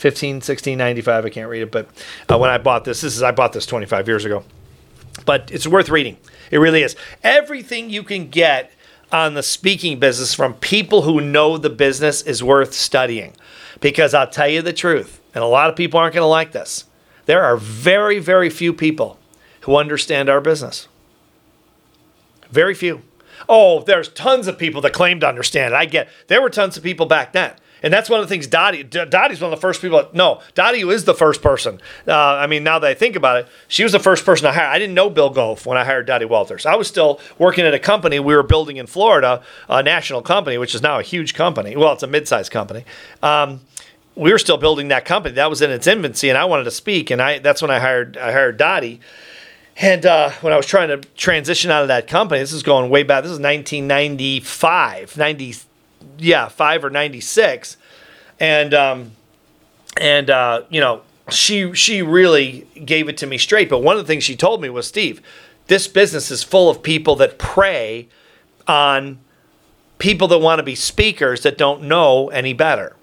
15 0.00 0.40
16 0.40 0.78
95 0.78 1.26
i 1.26 1.28
can't 1.28 1.50
read 1.50 1.60
it 1.60 1.70
but 1.70 1.86
uh, 2.30 2.38
when 2.38 2.48
i 2.48 2.56
bought 2.56 2.86
this 2.86 3.02
this 3.02 3.14
is 3.14 3.22
i 3.22 3.30
bought 3.30 3.52
this 3.52 3.66
25 3.66 4.08
years 4.08 4.24
ago. 4.24 4.42
But 5.26 5.50
it's 5.50 5.66
worth 5.66 5.90
reading. 5.90 6.16
It 6.50 6.58
really 6.58 6.82
is. 6.82 6.96
Everything 7.22 7.90
you 7.90 8.02
can 8.02 8.30
get 8.30 8.72
on 9.12 9.34
the 9.34 9.42
speaking 9.42 9.98
business 9.98 10.32
from 10.32 10.54
people 10.54 11.02
who 11.02 11.20
know 11.20 11.58
the 11.58 11.68
business 11.68 12.22
is 12.22 12.42
worth 12.42 12.72
studying. 12.72 13.34
Because 13.80 14.14
i'll 14.14 14.26
tell 14.30 14.48
you 14.48 14.62
the 14.62 14.72
truth 14.72 15.20
and 15.34 15.44
a 15.44 15.46
lot 15.46 15.68
of 15.68 15.76
people 15.76 16.00
aren't 16.00 16.14
going 16.14 16.22
to 16.22 16.26
like 16.26 16.52
this 16.52 16.86
there 17.26 17.44
are 17.44 17.58
very 17.58 18.18
very 18.18 18.48
few 18.48 18.72
people 18.72 19.18
who 19.62 19.76
understand 19.76 20.30
our 20.30 20.40
business. 20.40 20.88
Very 22.50 22.74
few. 22.74 23.02
Oh 23.50 23.82
there's 23.82 24.08
tons 24.08 24.46
of 24.46 24.56
people 24.56 24.80
that 24.80 24.94
claim 24.94 25.20
to 25.20 25.28
understand 25.28 25.74
it. 25.74 25.76
I 25.76 25.84
get 25.84 26.08
there 26.28 26.40
were 26.40 26.48
tons 26.48 26.78
of 26.78 26.82
people 26.82 27.04
back 27.04 27.32
then 27.32 27.52
and 27.82 27.92
that's 27.92 28.10
one 28.10 28.20
of 28.20 28.28
the 28.28 28.32
things 28.32 28.46
Dottie, 28.46 28.82
Dottie's 28.82 29.40
one 29.40 29.52
of 29.52 29.58
the 29.58 29.60
first 29.60 29.80
people. 29.80 30.08
No, 30.12 30.40
Dottie 30.54 30.80
is 30.80 31.04
the 31.04 31.14
first 31.14 31.42
person. 31.42 31.80
Uh, 32.06 32.14
I 32.14 32.46
mean, 32.46 32.64
now 32.64 32.78
that 32.78 32.90
I 32.90 32.94
think 32.94 33.16
about 33.16 33.38
it, 33.38 33.48
she 33.68 33.82
was 33.82 33.92
the 33.92 33.98
first 33.98 34.24
person 34.24 34.46
I 34.46 34.52
hired. 34.52 34.70
I 34.70 34.78
didn't 34.78 34.94
know 34.94 35.10
Bill 35.10 35.30
Gove 35.30 35.66
when 35.66 35.78
I 35.78 35.84
hired 35.84 36.06
Dottie 36.06 36.24
Walters. 36.24 36.66
I 36.66 36.74
was 36.74 36.88
still 36.88 37.20
working 37.38 37.64
at 37.64 37.74
a 37.74 37.78
company 37.78 38.20
we 38.20 38.34
were 38.34 38.42
building 38.42 38.76
in 38.76 38.86
Florida, 38.86 39.42
a 39.68 39.82
national 39.82 40.22
company, 40.22 40.58
which 40.58 40.74
is 40.74 40.82
now 40.82 40.98
a 40.98 41.02
huge 41.02 41.34
company. 41.34 41.76
Well, 41.76 41.92
it's 41.92 42.02
a 42.02 42.06
mid 42.06 42.28
sized 42.28 42.52
company. 42.52 42.84
Um, 43.22 43.60
we 44.14 44.32
were 44.32 44.38
still 44.38 44.58
building 44.58 44.88
that 44.88 45.04
company. 45.04 45.34
That 45.36 45.48
was 45.48 45.62
in 45.62 45.70
its 45.70 45.86
infancy, 45.86 46.28
and 46.28 46.36
I 46.36 46.44
wanted 46.44 46.64
to 46.64 46.70
speak, 46.70 47.10
and 47.10 47.22
I 47.22 47.38
that's 47.38 47.62
when 47.62 47.70
I 47.70 47.78
hired 47.78 48.16
I 48.16 48.32
hired 48.32 48.56
Dottie. 48.56 49.00
And 49.76 50.04
uh, 50.04 50.30
when 50.42 50.52
I 50.52 50.56
was 50.56 50.66
trying 50.66 50.88
to 50.88 50.98
transition 51.16 51.70
out 51.70 51.82
of 51.82 51.88
that 51.88 52.06
company, 52.06 52.40
this 52.40 52.52
is 52.52 52.62
going 52.62 52.90
way 52.90 53.02
back. 53.02 53.22
This 53.22 53.32
is 53.32 53.38
1995, 53.38 55.16
90, 55.16 55.54
yeah, 56.18 56.48
five 56.48 56.84
or 56.84 56.90
96. 56.90 57.76
And 58.38 58.72
um, 58.74 59.12
and 59.96 60.30
uh, 60.30 60.62
you 60.70 60.80
know, 60.80 61.02
she 61.30 61.74
she 61.74 62.02
really 62.02 62.66
gave 62.84 63.08
it 63.08 63.16
to 63.18 63.26
me 63.26 63.38
straight. 63.38 63.68
But 63.68 63.80
one 63.80 63.96
of 63.96 64.02
the 64.02 64.06
things 64.06 64.24
she 64.24 64.36
told 64.36 64.62
me 64.62 64.70
was, 64.70 64.86
Steve, 64.86 65.20
this 65.66 65.86
business 65.86 66.30
is 66.30 66.42
full 66.42 66.70
of 66.70 66.82
people 66.82 67.16
that 67.16 67.38
prey 67.38 68.08
on 68.66 69.18
people 69.98 70.26
that 70.28 70.38
want 70.38 70.58
to 70.58 70.62
be 70.62 70.74
speakers 70.74 71.42
that 71.42 71.58
don't 71.58 71.82
know 71.82 72.28
any 72.30 72.52
better. 72.52 72.96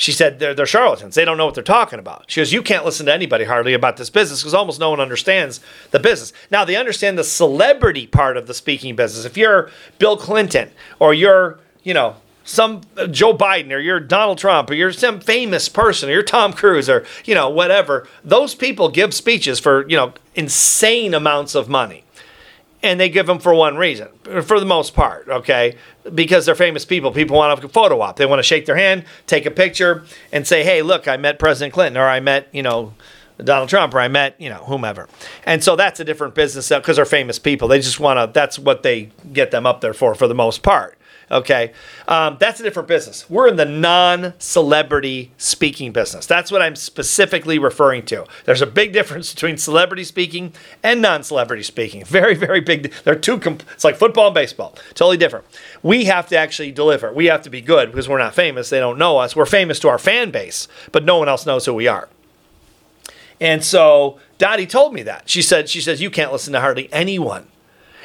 She 0.00 0.12
said 0.12 0.38
they're, 0.38 0.54
they're 0.54 0.64
charlatans. 0.64 1.14
They 1.14 1.26
don't 1.26 1.36
know 1.36 1.44
what 1.44 1.54
they're 1.54 1.62
talking 1.62 1.98
about. 1.98 2.24
She 2.26 2.40
goes, 2.40 2.54
You 2.54 2.62
can't 2.62 2.86
listen 2.86 3.04
to 3.04 3.12
anybody 3.12 3.44
hardly 3.44 3.74
about 3.74 3.98
this 3.98 4.08
business 4.08 4.40
because 4.40 4.54
almost 4.54 4.80
no 4.80 4.88
one 4.88 4.98
understands 4.98 5.60
the 5.90 6.00
business. 6.00 6.32
Now, 6.50 6.64
they 6.64 6.76
understand 6.76 7.18
the 7.18 7.24
celebrity 7.24 8.06
part 8.06 8.38
of 8.38 8.46
the 8.46 8.54
speaking 8.54 8.96
business. 8.96 9.26
If 9.26 9.36
you're 9.36 9.70
Bill 9.98 10.16
Clinton 10.16 10.70
or 10.98 11.12
you're, 11.12 11.60
you 11.82 11.94
know, 11.94 12.16
some 12.44 12.80
uh, 12.96 13.06
Joe 13.06 13.36
Biden 13.36 13.72
or 13.72 13.78
you're 13.78 14.00
Donald 14.00 14.38
Trump 14.38 14.70
or 14.70 14.74
you're 14.74 14.92
some 14.92 15.20
famous 15.20 15.68
person 15.68 16.08
or 16.08 16.12
you're 16.12 16.22
Tom 16.22 16.52
Cruise 16.52 16.88
or, 16.88 17.04
you 17.24 17.34
know, 17.34 17.48
whatever, 17.48 18.08
those 18.24 18.54
people 18.54 18.88
give 18.88 19.14
speeches 19.14 19.60
for, 19.60 19.88
you 19.88 19.96
know, 19.96 20.14
insane 20.34 21.14
amounts 21.14 21.54
of 21.54 21.68
money 21.68 22.04
and 22.82 22.98
they 22.98 23.08
give 23.08 23.26
them 23.26 23.38
for 23.38 23.54
one 23.54 23.76
reason, 23.76 24.08
for 24.42 24.58
the 24.58 24.66
most 24.66 24.94
part, 24.94 25.28
okay? 25.28 25.76
Because 26.14 26.46
they're 26.46 26.54
famous 26.54 26.84
people. 26.84 27.12
People 27.12 27.36
want 27.36 27.62
a 27.62 27.68
photo 27.68 28.00
op. 28.00 28.16
They 28.16 28.26
want 28.26 28.38
to 28.38 28.42
shake 28.44 28.66
their 28.66 28.76
hand, 28.76 29.04
take 29.26 29.44
a 29.44 29.50
picture, 29.50 30.04
and 30.32 30.46
say, 30.46 30.64
hey, 30.64 30.80
look, 30.82 31.06
I 31.06 31.16
met 31.18 31.38
President 31.38 31.74
Clinton, 31.74 32.00
or 32.00 32.06
I 32.06 32.20
met, 32.20 32.48
you 32.52 32.62
know, 32.62 32.94
Donald 33.36 33.68
Trump, 33.68 33.94
or 33.94 34.00
I 34.00 34.08
met, 34.08 34.34
you 34.38 34.48
know, 34.48 34.64
whomever. 34.64 35.08
And 35.44 35.62
so 35.62 35.76
that's 35.76 36.00
a 36.00 36.04
different 36.04 36.34
business 36.34 36.68
because 36.68 36.96
they're 36.96 37.04
famous 37.04 37.38
people. 37.38 37.68
They 37.68 37.80
just 37.80 38.00
want 38.00 38.18
to, 38.18 38.32
that's 38.32 38.58
what 38.58 38.82
they 38.82 39.10
get 39.32 39.50
them 39.50 39.66
up 39.66 39.82
there 39.82 39.94
for, 39.94 40.14
for 40.14 40.26
the 40.26 40.34
most 40.34 40.62
part. 40.62 40.96
Okay. 41.30 41.72
Um, 42.08 42.36
that's 42.40 42.58
a 42.58 42.64
different 42.64 42.88
business. 42.88 43.30
We're 43.30 43.46
in 43.46 43.56
the 43.56 43.64
non 43.64 44.34
celebrity 44.38 45.30
speaking 45.38 45.92
business. 45.92 46.26
That's 46.26 46.50
what 46.50 46.60
I'm 46.60 46.74
specifically 46.74 47.58
referring 47.58 48.04
to. 48.06 48.26
There's 48.46 48.62
a 48.62 48.66
big 48.66 48.92
difference 48.92 49.32
between 49.32 49.56
celebrity 49.56 50.02
speaking 50.02 50.52
and 50.82 51.00
non 51.00 51.22
celebrity 51.22 51.62
speaking. 51.62 52.04
Very, 52.04 52.34
very 52.34 52.60
big. 52.60 52.92
They're 53.04 53.14
two, 53.14 53.38
comp- 53.38 53.62
it's 53.72 53.84
like 53.84 53.96
football 53.96 54.26
and 54.26 54.34
baseball. 54.34 54.74
Totally 54.94 55.16
different. 55.16 55.44
We 55.82 56.06
have 56.06 56.28
to 56.28 56.36
actually 56.36 56.72
deliver. 56.72 57.12
We 57.12 57.26
have 57.26 57.42
to 57.42 57.50
be 57.50 57.60
good 57.60 57.90
because 57.90 58.08
we're 58.08 58.18
not 58.18 58.34
famous. 58.34 58.68
They 58.68 58.80
don't 58.80 58.98
know 58.98 59.18
us. 59.18 59.36
We're 59.36 59.46
famous 59.46 59.78
to 59.80 59.88
our 59.88 59.98
fan 59.98 60.32
base, 60.32 60.66
but 60.90 61.04
no 61.04 61.18
one 61.18 61.28
else 61.28 61.46
knows 61.46 61.64
who 61.64 61.74
we 61.74 61.86
are. 61.86 62.08
And 63.40 63.64
so 63.64 64.18
Dottie 64.38 64.66
told 64.66 64.92
me 64.92 65.02
that. 65.04 65.28
She 65.28 65.42
said, 65.42 65.68
she 65.68 65.80
says, 65.80 66.02
you 66.02 66.10
can't 66.10 66.32
listen 66.32 66.52
to 66.52 66.60
hardly 66.60 66.92
anyone 66.92 67.46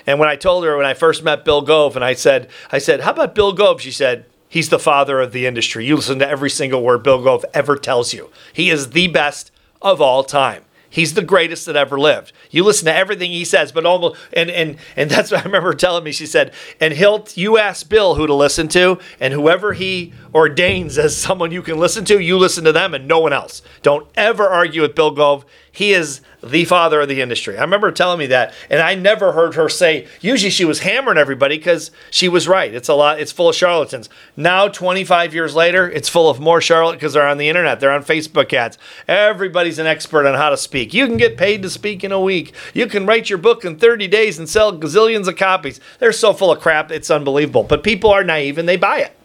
and 0.06 0.20
when 0.20 0.30
I 0.30 0.36
told 0.36 0.64
her 0.66 0.78
when 0.78 0.86
I 0.86 0.94
first 0.94 1.24
met 1.24 1.46
Bill 1.46 1.62
Gove, 1.62 1.96
and 1.96 2.06
I 2.06 2.14
said, 2.14 2.50
I 2.72 2.78
said, 2.78 3.02
how 3.02 3.12
about 3.12 3.36
Bill 3.36 3.54
Gove? 3.54 3.82
She 3.82 3.92
said, 3.92 4.26
he's 4.48 4.70
the 4.70 4.80
father 4.80 5.20
of 5.20 5.32
the 5.32 5.46
industry. 5.46 5.86
You 5.86 5.96
listen 5.96 6.20
to 6.20 6.28
every 6.28 6.50
single 6.50 6.84
word 6.84 7.04
Bill 7.04 7.24
Gove 7.24 7.46
ever 7.54 7.76
tells 7.76 8.14
you. 8.14 8.30
He 8.54 8.70
is 8.70 8.92
the 8.92 9.08
best 9.08 9.52
of 9.82 10.02
all 10.02 10.24
time. 10.24 10.64
He's 10.96 11.14
the 11.14 11.22
greatest 11.22 11.66
that 11.66 11.76
ever 11.76 12.00
lived. 12.00 12.32
You 12.52 12.64
listen 12.64 12.86
to 12.86 12.96
everything 12.96 13.30
he 13.30 13.44
says, 13.44 13.74
but 13.74 13.86
almost 13.86 14.16
and 14.32 14.50
and 14.50 14.78
and 14.96 15.10
that's 15.12 15.30
what 15.30 15.42
I 15.42 15.44
remember 15.44 15.74
telling 15.74 16.06
me. 16.06 16.14
She 16.14 16.26
said, 16.26 16.54
and 16.80 16.94
he'll 16.94 17.28
you 17.34 17.58
ask 17.58 17.90
Bill 17.90 18.16
who 18.16 18.26
to 18.26 18.34
listen 18.34 18.70
to, 18.70 19.00
and 19.20 19.34
whoever 19.34 19.74
he 19.74 20.14
ordains 20.36 20.98
as 20.98 21.16
someone 21.16 21.50
you 21.50 21.62
can 21.62 21.78
listen 21.78 22.04
to, 22.04 22.20
you 22.20 22.38
listen 22.38 22.66
to 22.66 22.74
them 22.74 22.94
and 22.94 23.08
no 23.08 23.20
one 23.20 23.32
else. 23.32 23.62
Don't 23.82 24.06
ever 24.16 24.50
argue 24.50 24.82
with 24.82 24.94
Bill 24.94 25.12
Gove. 25.12 25.46
He 25.72 25.94
is 25.94 26.20
the 26.44 26.66
father 26.66 27.02
of 27.02 27.08
the 27.08 27.22
industry. 27.22 27.58
I 27.58 27.62
remember 27.62 27.90
telling 27.92 28.20
me 28.20 28.28
that, 28.28 28.54
and 28.70 28.82
I 28.82 28.96
never 28.96 29.32
heard 29.32 29.56
her 29.56 29.70
say. 29.70 30.08
Usually, 30.20 30.50
she 30.50 30.66
was 30.66 30.80
hammering 30.80 31.18
everybody 31.18 31.58
because 31.58 31.90
she 32.12 32.28
was 32.28 32.50
right. 32.50 32.74
It's 32.74 32.90
a 32.90 32.94
lot. 32.94 33.20
It's 33.20 33.32
full 33.32 33.50
of 33.50 33.56
charlatans. 33.56 34.10
Now, 34.36 34.68
25 34.68 35.34
years 35.34 35.56
later, 35.56 35.90
it's 35.90 36.10
full 36.10 36.30
of 36.30 36.40
more 36.40 36.60
charlatans 36.60 37.00
because 37.00 37.14
they're 37.14 37.28
on 37.28 37.38
the 37.38 37.50
internet. 37.50 37.80
They're 37.80 37.92
on 37.92 38.04
Facebook 38.04 38.52
ads. 38.54 38.78
Everybody's 39.08 39.80
an 39.80 39.88
expert 39.88 40.26
on 40.26 40.36
how 40.36 40.50
to 40.50 40.58
speak. 40.58 40.94
You 40.94 41.08
can 41.08 41.18
get 41.18 41.38
paid 41.38 41.62
to 41.62 41.70
speak 41.70 42.04
in 42.04 42.12
a 42.12 42.20
week. 42.20 42.54
You 42.74 42.88
can 42.88 43.06
write 43.06 43.30
your 43.30 43.40
book 43.40 43.64
in 43.64 43.78
30 43.78 44.08
days 44.10 44.38
and 44.38 44.50
sell 44.50 44.78
gazillions 44.78 45.28
of 45.28 45.38
copies. 45.38 45.80
They're 46.00 46.12
so 46.12 46.34
full 46.34 46.52
of 46.52 46.60
crap. 46.60 46.92
It's 46.92 47.10
unbelievable. 47.10 47.64
But 47.64 47.84
people 47.84 48.12
are 48.12 48.24
naive 48.24 48.58
and 48.58 48.68
they 48.68 48.78
buy 48.78 49.00
it 49.00 49.16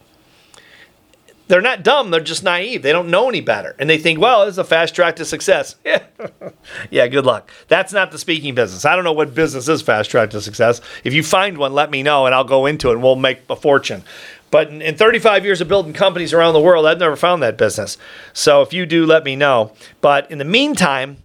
they're 1.51 1.61
not 1.61 1.83
dumb. 1.83 2.13
They're 2.13 2.21
just 2.21 2.45
naive. 2.45 2.83
They 2.83 2.93
don't 2.93 3.11
know 3.11 3.29
any 3.29 3.41
better. 3.41 3.75
And 3.81 3.91
they 3.91 3.99
think, 3.99 4.21
well, 4.21 4.45
it's 4.45 4.57
a 4.57 4.63
fast 4.63 4.95
track 4.95 5.17
to 5.17 5.25
success. 5.25 5.75
Yeah. 5.85 6.05
yeah, 6.91 7.09
good 7.09 7.27
luck. 7.27 7.51
That's 7.67 7.93
not 7.93 8.13
the 8.13 8.19
speaking 8.19 8.55
business. 8.55 8.85
I 8.85 8.95
don't 8.95 9.03
know 9.05 9.13
what 9.13 9.35
business 9.35 9.69
is 9.69 9.83
fast 9.83 10.13
track 10.13 10.31
to 10.31 10.41
success. 10.41 10.81
If 11.03 11.13
you 11.13 11.25
find 11.25 11.59
one, 11.59 11.73
let 11.73 11.91
me 11.91 12.05
know 12.05 12.27
and 12.27 12.35
I'll 12.37 12.45
go 12.45 12.67
into 12.67 12.91
it 12.91 12.93
and 12.93 13.03
we'll 13.03 13.17
make 13.17 13.41
a 13.51 13.57
fortune. 13.57 14.05
But 14.53 14.69
in, 14.69 14.81
in 14.81 14.95
35 14.95 15.45
years 15.45 15.61
of 15.61 15.67
building 15.67 15.93
companies 15.93 16.33
around 16.33 16.55
the 16.55 16.61
world, 16.61 16.87
I've 16.87 17.01
never 17.01 17.17
found 17.17 17.43
that 17.43 17.59
business. 17.59 17.99
So 18.33 18.63
if 18.63 18.73
you 18.73 18.87
do, 18.87 19.05
let 19.05 19.25
me 19.25 19.35
know. 19.35 19.73
But 20.01 20.31
in 20.31 20.39
the 20.39 20.45
meantime, 20.45 21.17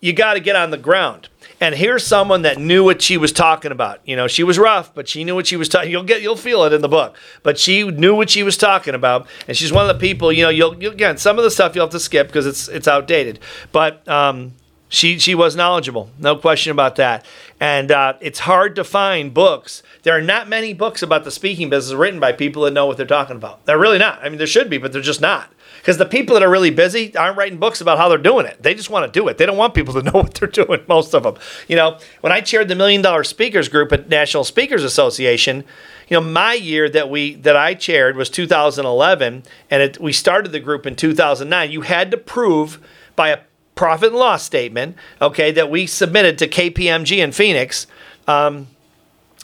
you 0.00 0.12
got 0.12 0.34
to 0.34 0.40
get 0.40 0.54
on 0.54 0.70
the 0.70 0.78
ground. 0.78 1.28
And 1.64 1.74
here's 1.74 2.06
someone 2.06 2.42
that 2.42 2.58
knew 2.58 2.84
what 2.84 3.00
she 3.00 3.16
was 3.16 3.32
talking 3.32 3.72
about. 3.72 4.00
You 4.04 4.16
know, 4.16 4.26
she 4.26 4.42
was 4.42 4.58
rough, 4.58 4.94
but 4.94 5.08
she 5.08 5.24
knew 5.24 5.34
what 5.34 5.46
she 5.46 5.56
was 5.56 5.66
talking. 5.66 5.90
You'll 5.90 6.02
get, 6.02 6.20
you'll 6.20 6.36
feel 6.36 6.62
it 6.64 6.74
in 6.74 6.82
the 6.82 6.90
book. 6.90 7.16
But 7.42 7.58
she 7.58 7.84
knew 7.84 8.14
what 8.14 8.28
she 8.28 8.42
was 8.42 8.58
talking 8.58 8.94
about, 8.94 9.26
and 9.48 9.56
she's 9.56 9.72
one 9.72 9.88
of 9.88 9.96
the 9.96 9.98
people. 9.98 10.30
You 10.30 10.42
know, 10.42 10.50
you'll, 10.50 10.74
you'll 10.78 10.92
again 10.92 11.16
some 11.16 11.38
of 11.38 11.42
the 11.42 11.50
stuff 11.50 11.74
you'll 11.74 11.86
have 11.86 11.92
to 11.92 12.00
skip 12.00 12.26
because 12.26 12.46
it's 12.46 12.68
it's 12.68 12.86
outdated. 12.86 13.38
But 13.72 14.06
um, 14.06 14.52
she 14.90 15.18
she 15.18 15.34
was 15.34 15.56
knowledgeable, 15.56 16.10
no 16.18 16.36
question 16.36 16.70
about 16.70 16.96
that. 16.96 17.24
And 17.58 17.90
uh, 17.90 18.12
it's 18.20 18.40
hard 18.40 18.76
to 18.76 18.84
find 18.84 19.32
books. 19.32 19.82
There 20.02 20.14
are 20.14 20.20
not 20.20 20.50
many 20.50 20.74
books 20.74 21.02
about 21.02 21.24
the 21.24 21.30
speaking 21.30 21.70
business 21.70 21.96
written 21.96 22.20
by 22.20 22.32
people 22.32 22.64
that 22.64 22.72
know 22.72 22.84
what 22.84 22.98
they're 22.98 23.06
talking 23.06 23.36
about. 23.36 23.64
They're 23.64 23.78
really 23.78 23.96
not. 23.96 24.22
I 24.22 24.28
mean, 24.28 24.36
there 24.36 24.46
should 24.46 24.68
be, 24.68 24.76
but 24.76 24.92
they're 24.92 25.00
just 25.00 25.22
not. 25.22 25.50
Because 25.84 25.98
the 25.98 26.06
people 26.06 26.32
that 26.32 26.42
are 26.42 26.48
really 26.48 26.70
busy 26.70 27.14
aren't 27.14 27.36
writing 27.36 27.58
books 27.58 27.82
about 27.82 27.98
how 27.98 28.08
they're 28.08 28.16
doing 28.16 28.46
it. 28.46 28.62
They 28.62 28.72
just 28.74 28.88
want 28.88 29.04
to 29.04 29.20
do 29.20 29.28
it. 29.28 29.36
They 29.36 29.44
don't 29.44 29.58
want 29.58 29.74
people 29.74 29.92
to 29.92 30.02
know 30.02 30.12
what 30.14 30.32
they're 30.32 30.48
doing, 30.48 30.80
most 30.88 31.14
of 31.14 31.24
them. 31.24 31.36
You 31.68 31.76
know, 31.76 31.98
when 32.22 32.32
I 32.32 32.40
chaired 32.40 32.68
the 32.68 32.74
Million 32.74 33.02
Dollar 33.02 33.22
Speakers 33.22 33.68
Group 33.68 33.92
at 33.92 34.08
National 34.08 34.44
Speakers 34.44 34.82
Association, 34.82 35.62
you 36.08 36.18
know, 36.18 36.22
my 36.22 36.54
year 36.54 36.88
that 36.88 37.10
we 37.10 37.34
that 37.34 37.54
I 37.54 37.74
chaired 37.74 38.16
was 38.16 38.30
2011, 38.30 39.42
and 39.70 39.82
it, 39.82 40.00
we 40.00 40.14
started 40.14 40.52
the 40.52 40.60
group 40.60 40.86
in 40.86 40.96
2009. 40.96 41.70
You 41.70 41.82
had 41.82 42.10
to 42.12 42.16
prove 42.16 42.80
by 43.14 43.28
a 43.28 43.40
profit 43.74 44.08
and 44.08 44.16
loss 44.16 44.42
statement, 44.42 44.96
okay, 45.20 45.52
that 45.52 45.70
we 45.70 45.86
submitted 45.86 46.38
to 46.38 46.48
KPMG 46.48 47.18
in 47.18 47.30
Phoenix. 47.30 47.86
Um, 48.26 48.68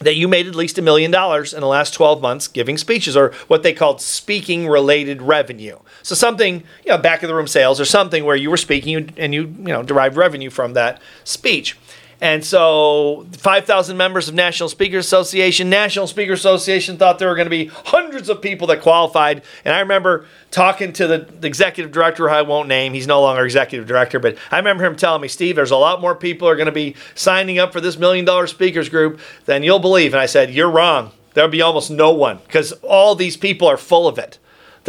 that 0.01 0.17
you 0.17 0.27
made 0.27 0.47
at 0.47 0.55
least 0.55 0.79
a 0.79 0.83
million 0.83 1.11
dollars 1.11 1.53
in 1.53 1.61
the 1.61 1.67
last 1.67 1.93
12 1.93 2.23
months 2.23 2.49
giving 2.49 2.79
speeches 2.79 3.17
or 3.17 3.33
what 3.49 3.63
they 3.63 3.73
called 3.73 4.01
speaking 4.01 4.67
related 4.67 5.21
revenue. 5.21 5.79
So 6.03 6.15
something, 6.15 6.65
you 6.85 6.91
know, 6.91 6.97
back 6.99 7.23
of 7.23 7.29
the 7.29 7.35
room 7.35 7.47
sales 7.47 7.79
or 7.79 7.85
something 7.85 8.25
where 8.25 8.37
you 8.37 8.51
were 8.51 8.57
speaking 8.57 9.13
and 9.19 9.35
you, 9.35 9.43
you 9.43 9.65
know, 9.65 9.83
derived 9.83 10.17
revenue 10.17 10.49
from 10.49 10.73
that 10.73 11.03
speech. 11.25 11.77
And 12.23 12.45
so, 12.45 13.27
5,000 13.33 13.97
members 13.97 14.29
of 14.29 14.35
National 14.35 14.69
Speakers 14.69 15.07
Association. 15.07 15.71
National 15.71 16.07
Speakers 16.07 16.41
Association 16.41 16.99
thought 16.99 17.19
there 17.19 17.29
were 17.29 17.35
going 17.35 17.47
to 17.47 17.51
be 17.51 17.67
hundreds 17.67 18.29
of 18.29 18.43
people 18.43 18.67
that 18.67 18.83
qualified. 18.83 19.43
And 19.65 19.75
I 19.75 19.81
remember 19.81 20.27
talking 20.51 20.93
to 20.95 21.07
the, 21.07 21.47
executive 21.47 21.93
director, 21.93 22.29
I 22.29 22.43
won't 22.43 22.69
name. 22.69 22.93
He's 22.93 23.07
no 23.07 23.23
longer 23.23 23.43
executive 23.45 23.89
director, 23.89 24.19
but 24.19 24.37
I 24.51 24.59
remember 24.59 24.85
him 24.85 24.97
telling 24.97 25.23
me, 25.23 25.29
Steve, 25.29 25.57
there's 25.57 25.71
a 25.71 25.77
lot 25.77 26.03
more 26.03 26.15
people 26.15 26.47
are 26.47 26.57
going 26.57 26.67
to 26.67 26.73
be 26.73 26.95
signing 27.15 27.59
up 27.59 27.73
for 27.73 27.81
this 27.81 27.97
million 27.97 28.27
dollar 28.27 28.47
speakers 28.47 28.91
group 28.91 29.19
than 29.47 29.63
you'll 29.63 29.79
believe. 29.79 30.13
And 30.13 30.21
I 30.21 30.27
said, 30.27 30.53
You're 30.53 30.71
wrong. 30.71 31.13
There'll 31.33 31.51
be 31.51 31.63
almost 31.63 31.91
no 31.91 32.13
one 32.13 32.39
because 32.39 32.73
all 32.83 33.15
these 33.15 33.37
people 33.37 33.67
are 33.67 33.77
full 33.79 34.07
of 34.07 34.19
it. 34.19 34.39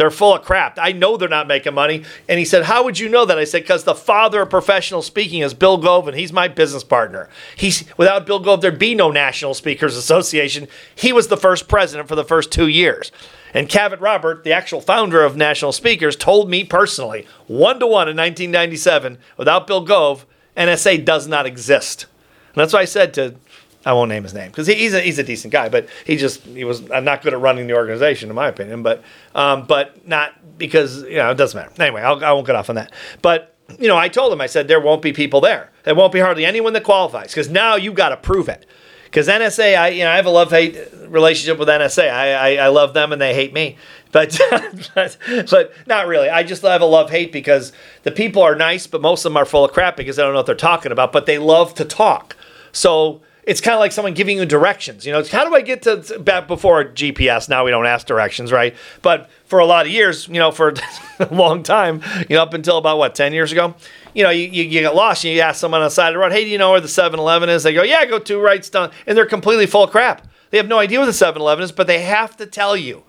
They're 0.02 0.10
full 0.10 0.34
of 0.34 0.42
crap. 0.42 0.80
I 0.80 0.90
know 0.90 1.16
they're 1.16 1.28
not 1.28 1.46
making 1.46 1.74
money. 1.74 2.02
And 2.28 2.36
he 2.36 2.44
said, 2.44 2.64
How 2.64 2.82
would 2.82 2.98
you 2.98 3.08
know 3.08 3.24
that? 3.24 3.38
I 3.38 3.44
said, 3.44 3.62
Because 3.62 3.84
the 3.84 3.94
father 3.94 4.42
of 4.42 4.50
professional 4.50 5.00
speaking 5.00 5.42
is 5.42 5.54
Bill 5.54 5.78
Gove, 5.78 6.08
and 6.08 6.18
he's 6.18 6.32
my 6.32 6.48
business 6.48 6.82
partner. 6.82 7.28
He's 7.54 7.84
without 7.96 8.26
Bill 8.26 8.40
Gove, 8.40 8.62
there'd 8.62 8.80
be 8.80 8.96
no 8.96 9.12
National 9.12 9.54
Speakers 9.54 9.96
Association. 9.96 10.66
He 10.92 11.12
was 11.12 11.28
the 11.28 11.36
first 11.36 11.68
president 11.68 12.08
for 12.08 12.16
the 12.16 12.24
first 12.24 12.50
two 12.50 12.66
years. 12.66 13.12
And 13.54 13.68
Cavett 13.68 14.00
Robert, 14.00 14.42
the 14.42 14.52
actual 14.52 14.80
founder 14.80 15.22
of 15.22 15.36
National 15.36 15.70
Speakers, 15.70 16.16
told 16.16 16.50
me 16.50 16.64
personally, 16.64 17.24
one 17.46 17.78
to 17.78 17.86
one 17.86 18.08
in 18.08 18.16
1997, 18.16 19.18
without 19.36 19.68
Bill 19.68 19.82
Gove, 19.82 20.26
NSA 20.56 21.04
does 21.04 21.28
not 21.28 21.46
exist. 21.46 22.06
And 22.48 22.60
that's 22.60 22.72
why 22.72 22.80
I 22.80 22.86
said 22.86 23.14
to 23.14 23.36
I 23.84 23.92
won't 23.92 24.10
name 24.10 24.22
his 24.22 24.34
name 24.34 24.50
because 24.50 24.66
he, 24.66 24.74
he's 24.74 24.94
a 24.94 25.00
he's 25.00 25.18
a 25.18 25.24
decent 25.24 25.52
guy, 25.52 25.68
but 25.68 25.88
he 26.06 26.16
just 26.16 26.42
he 26.42 26.64
was 26.64 26.82
not 26.82 27.22
good 27.22 27.34
at 27.34 27.40
running 27.40 27.66
the 27.66 27.74
organization, 27.74 28.28
in 28.30 28.36
my 28.36 28.48
opinion. 28.48 28.82
But 28.82 29.02
um, 29.34 29.66
but 29.66 30.06
not 30.06 30.58
because 30.58 31.02
you 31.02 31.16
know 31.16 31.30
it 31.30 31.36
doesn't 31.36 31.58
matter. 31.58 31.82
Anyway, 31.82 32.00
I'll, 32.00 32.24
I 32.24 32.32
won't 32.32 32.46
get 32.46 32.54
off 32.54 32.68
on 32.68 32.76
that. 32.76 32.92
But 33.22 33.56
you 33.78 33.88
know, 33.88 33.96
I 33.96 34.08
told 34.08 34.32
him 34.32 34.40
I 34.40 34.46
said 34.46 34.68
there 34.68 34.80
won't 34.80 35.02
be 35.02 35.12
people 35.12 35.40
there. 35.40 35.70
There 35.84 35.94
won't 35.94 36.12
be 36.12 36.20
hardly 36.20 36.44
anyone 36.44 36.72
that 36.74 36.84
qualifies 36.84 37.28
because 37.28 37.48
now 37.48 37.76
you've 37.76 37.94
got 37.94 38.10
to 38.10 38.16
prove 38.16 38.48
it. 38.48 38.66
Because 39.04 39.28
NSA, 39.28 39.76
I 39.76 39.88
you 39.88 40.04
know 40.04 40.10
I 40.10 40.16
have 40.16 40.26
a 40.26 40.30
love 40.30 40.50
hate 40.50 40.78
relationship 41.06 41.58
with 41.58 41.68
NSA. 41.68 42.10
I, 42.10 42.32
I, 42.32 42.64
I 42.64 42.68
love 42.68 42.94
them 42.94 43.12
and 43.12 43.20
they 43.20 43.34
hate 43.34 43.52
me, 43.52 43.76
but, 44.10 44.40
but 44.94 45.18
but 45.50 45.72
not 45.86 46.06
really. 46.06 46.30
I 46.30 46.42
just 46.44 46.62
have 46.62 46.80
a 46.80 46.86
love 46.86 47.10
hate 47.10 47.32
because 47.32 47.72
the 48.04 48.10
people 48.10 48.42
are 48.42 48.54
nice, 48.54 48.86
but 48.86 49.02
most 49.02 49.24
of 49.24 49.32
them 49.32 49.36
are 49.36 49.44
full 49.44 49.64
of 49.64 49.72
crap 49.72 49.96
because 49.96 50.16
they 50.16 50.22
don't 50.22 50.32
know 50.32 50.38
what 50.38 50.46
they're 50.46 50.54
talking 50.54 50.92
about. 50.92 51.12
But 51.12 51.26
they 51.26 51.38
love 51.38 51.74
to 51.74 51.84
talk. 51.84 52.36
So 52.72 53.22
it's 53.44 53.60
kind 53.60 53.74
of 53.74 53.80
like 53.80 53.92
someone 53.92 54.14
giving 54.14 54.38
you 54.38 54.46
directions. 54.46 55.04
You 55.04 55.12
know, 55.12 55.24
how 55.24 55.44
do 55.44 55.54
I 55.54 55.62
get 55.62 55.82
to 55.82 56.18
back 56.20 56.46
before 56.46 56.84
GPS? 56.84 57.48
Now 57.48 57.64
we 57.64 57.70
don't 57.70 57.86
ask 57.86 58.06
directions, 58.06 58.52
right? 58.52 58.74
But 59.02 59.28
for 59.44 59.58
a 59.58 59.66
lot 59.66 59.86
of 59.86 59.92
years, 59.92 60.28
you 60.28 60.34
know, 60.34 60.52
for 60.52 60.74
a 61.18 61.34
long 61.34 61.62
time, 61.62 62.02
you 62.28 62.36
know, 62.36 62.42
up 62.42 62.54
until 62.54 62.78
about 62.78 62.98
what, 62.98 63.14
10 63.14 63.32
years 63.32 63.50
ago, 63.50 63.74
you 64.14 64.22
know, 64.22 64.30
you, 64.30 64.46
you, 64.48 64.64
you 64.64 64.80
get 64.80 64.94
lost 64.94 65.24
and 65.24 65.34
you 65.34 65.40
ask 65.40 65.60
someone 65.60 65.80
on 65.80 65.86
the 65.86 65.90
side 65.90 66.08
of 66.08 66.14
the 66.14 66.18
road, 66.18 66.32
hey, 66.32 66.44
do 66.44 66.50
you 66.50 66.58
know 66.58 66.70
where 66.70 66.80
the 66.80 66.88
7 66.88 67.18
Eleven 67.18 67.48
is? 67.48 67.62
They 67.62 67.74
go, 67.74 67.82
yeah, 67.82 68.04
go 68.06 68.18
two 68.18 68.40
rights 68.40 68.70
down. 68.70 68.90
And 69.06 69.16
they're 69.16 69.26
completely 69.26 69.66
full 69.66 69.84
of 69.84 69.90
crap. 69.90 70.26
They 70.50 70.58
have 70.58 70.68
no 70.68 70.78
idea 70.78 70.98
where 70.98 71.06
the 71.06 71.12
7 71.12 71.40
Eleven 71.40 71.64
is, 71.64 71.72
but 71.72 71.86
they 71.86 72.02
have 72.02 72.36
to 72.36 72.46
tell 72.46 72.76
you. 72.76 73.02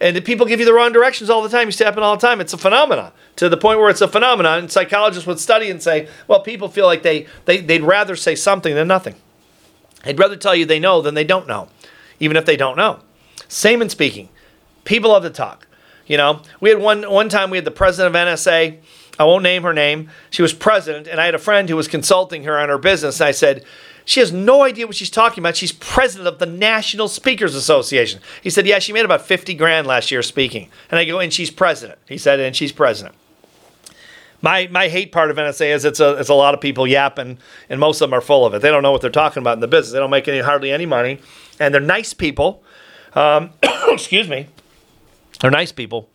And 0.00 0.24
people 0.24 0.46
give 0.46 0.60
you 0.60 0.66
the 0.66 0.72
wrong 0.72 0.92
directions 0.92 1.28
all 1.28 1.42
the 1.42 1.48
time. 1.48 1.68
You 1.68 1.72
step 1.72 1.96
in 1.96 2.02
all 2.02 2.16
the 2.16 2.26
time. 2.26 2.40
It's 2.40 2.54
a 2.54 2.58
phenomenon 2.58 3.12
to 3.36 3.48
the 3.50 3.56
point 3.58 3.78
where 3.78 3.90
it's 3.90 4.00
a 4.00 4.08
phenomenon. 4.08 4.60
And 4.60 4.72
psychologists 4.72 5.26
would 5.26 5.38
study 5.38 5.70
and 5.70 5.82
say, 5.82 6.08
well, 6.26 6.40
people 6.40 6.68
feel 6.68 6.86
like 6.86 7.02
they, 7.02 7.26
they, 7.44 7.58
they'd 7.58 7.82
rather 7.82 8.16
say 8.16 8.34
something 8.34 8.74
than 8.74 8.88
nothing. 8.88 9.14
They'd 10.04 10.18
rather 10.18 10.36
tell 10.36 10.54
you 10.54 10.64
they 10.64 10.78
know 10.78 11.02
than 11.02 11.14
they 11.14 11.24
don't 11.24 11.46
know, 11.46 11.68
even 12.18 12.38
if 12.38 12.46
they 12.46 12.56
don't 12.56 12.76
know. 12.76 13.00
Same 13.48 13.82
in 13.82 13.90
speaking. 13.90 14.30
People 14.84 15.10
love 15.10 15.24
to 15.24 15.30
talk. 15.30 15.66
You 16.06 16.16
know, 16.16 16.42
we 16.60 16.70
had 16.70 16.80
one 16.80 17.08
one 17.08 17.28
time 17.28 17.50
we 17.50 17.58
had 17.58 17.64
the 17.64 17.70
president 17.70 18.16
of 18.16 18.20
NSA. 18.20 18.78
I 19.18 19.24
won't 19.24 19.42
name 19.42 19.62
her 19.64 19.74
name. 19.74 20.08
She 20.30 20.40
was 20.40 20.52
president, 20.52 21.06
and 21.06 21.20
I 21.20 21.26
had 21.26 21.34
a 21.34 21.38
friend 21.38 21.68
who 21.68 21.76
was 21.76 21.88
consulting 21.88 22.44
her 22.44 22.58
on 22.58 22.68
her 22.68 22.78
business. 22.78 23.20
And 23.20 23.28
I 23.28 23.32
said, 23.32 23.64
she 24.10 24.18
has 24.18 24.32
no 24.32 24.64
idea 24.64 24.88
what 24.88 24.96
she's 24.96 25.08
talking 25.08 25.40
about. 25.40 25.54
She's 25.54 25.70
president 25.70 26.26
of 26.26 26.40
the 26.40 26.46
National 26.46 27.06
Speakers 27.06 27.54
Association. 27.54 28.20
He 28.42 28.50
said, 28.50 28.66
yeah, 28.66 28.80
she 28.80 28.92
made 28.92 29.04
about 29.04 29.22
50 29.24 29.54
grand 29.54 29.86
last 29.86 30.10
year 30.10 30.20
speaking. 30.24 30.68
And 30.90 30.98
I 30.98 31.04
go, 31.04 31.20
and 31.20 31.32
she's 31.32 31.48
president. 31.48 31.96
He 32.08 32.18
said, 32.18 32.40
and 32.40 32.56
she's 32.56 32.72
president. 32.72 33.14
My, 34.42 34.66
my 34.66 34.88
hate 34.88 35.12
part 35.12 35.30
of 35.30 35.36
NSA 35.36 35.72
is 35.72 35.84
it's 35.84 36.00
a, 36.00 36.16
it's 36.16 36.28
a 36.28 36.34
lot 36.34 36.54
of 36.54 36.60
people 36.60 36.88
yapping, 36.88 37.38
and 37.68 37.78
most 37.78 38.00
of 38.00 38.10
them 38.10 38.18
are 38.18 38.20
full 38.20 38.44
of 38.44 38.52
it. 38.52 38.62
They 38.62 38.70
don't 38.70 38.82
know 38.82 38.90
what 38.90 39.00
they're 39.00 39.10
talking 39.10 39.44
about 39.44 39.52
in 39.52 39.60
the 39.60 39.68
business. 39.68 39.92
They 39.92 40.00
don't 40.00 40.10
make 40.10 40.26
any 40.26 40.40
hardly 40.40 40.72
any 40.72 40.86
money, 40.86 41.20
and 41.60 41.72
they're 41.72 41.80
nice 41.80 42.12
people. 42.12 42.64
Um, 43.14 43.50
excuse 43.62 44.28
me. 44.28 44.48
They're 45.38 45.52
nice 45.52 45.70
people, 45.70 46.10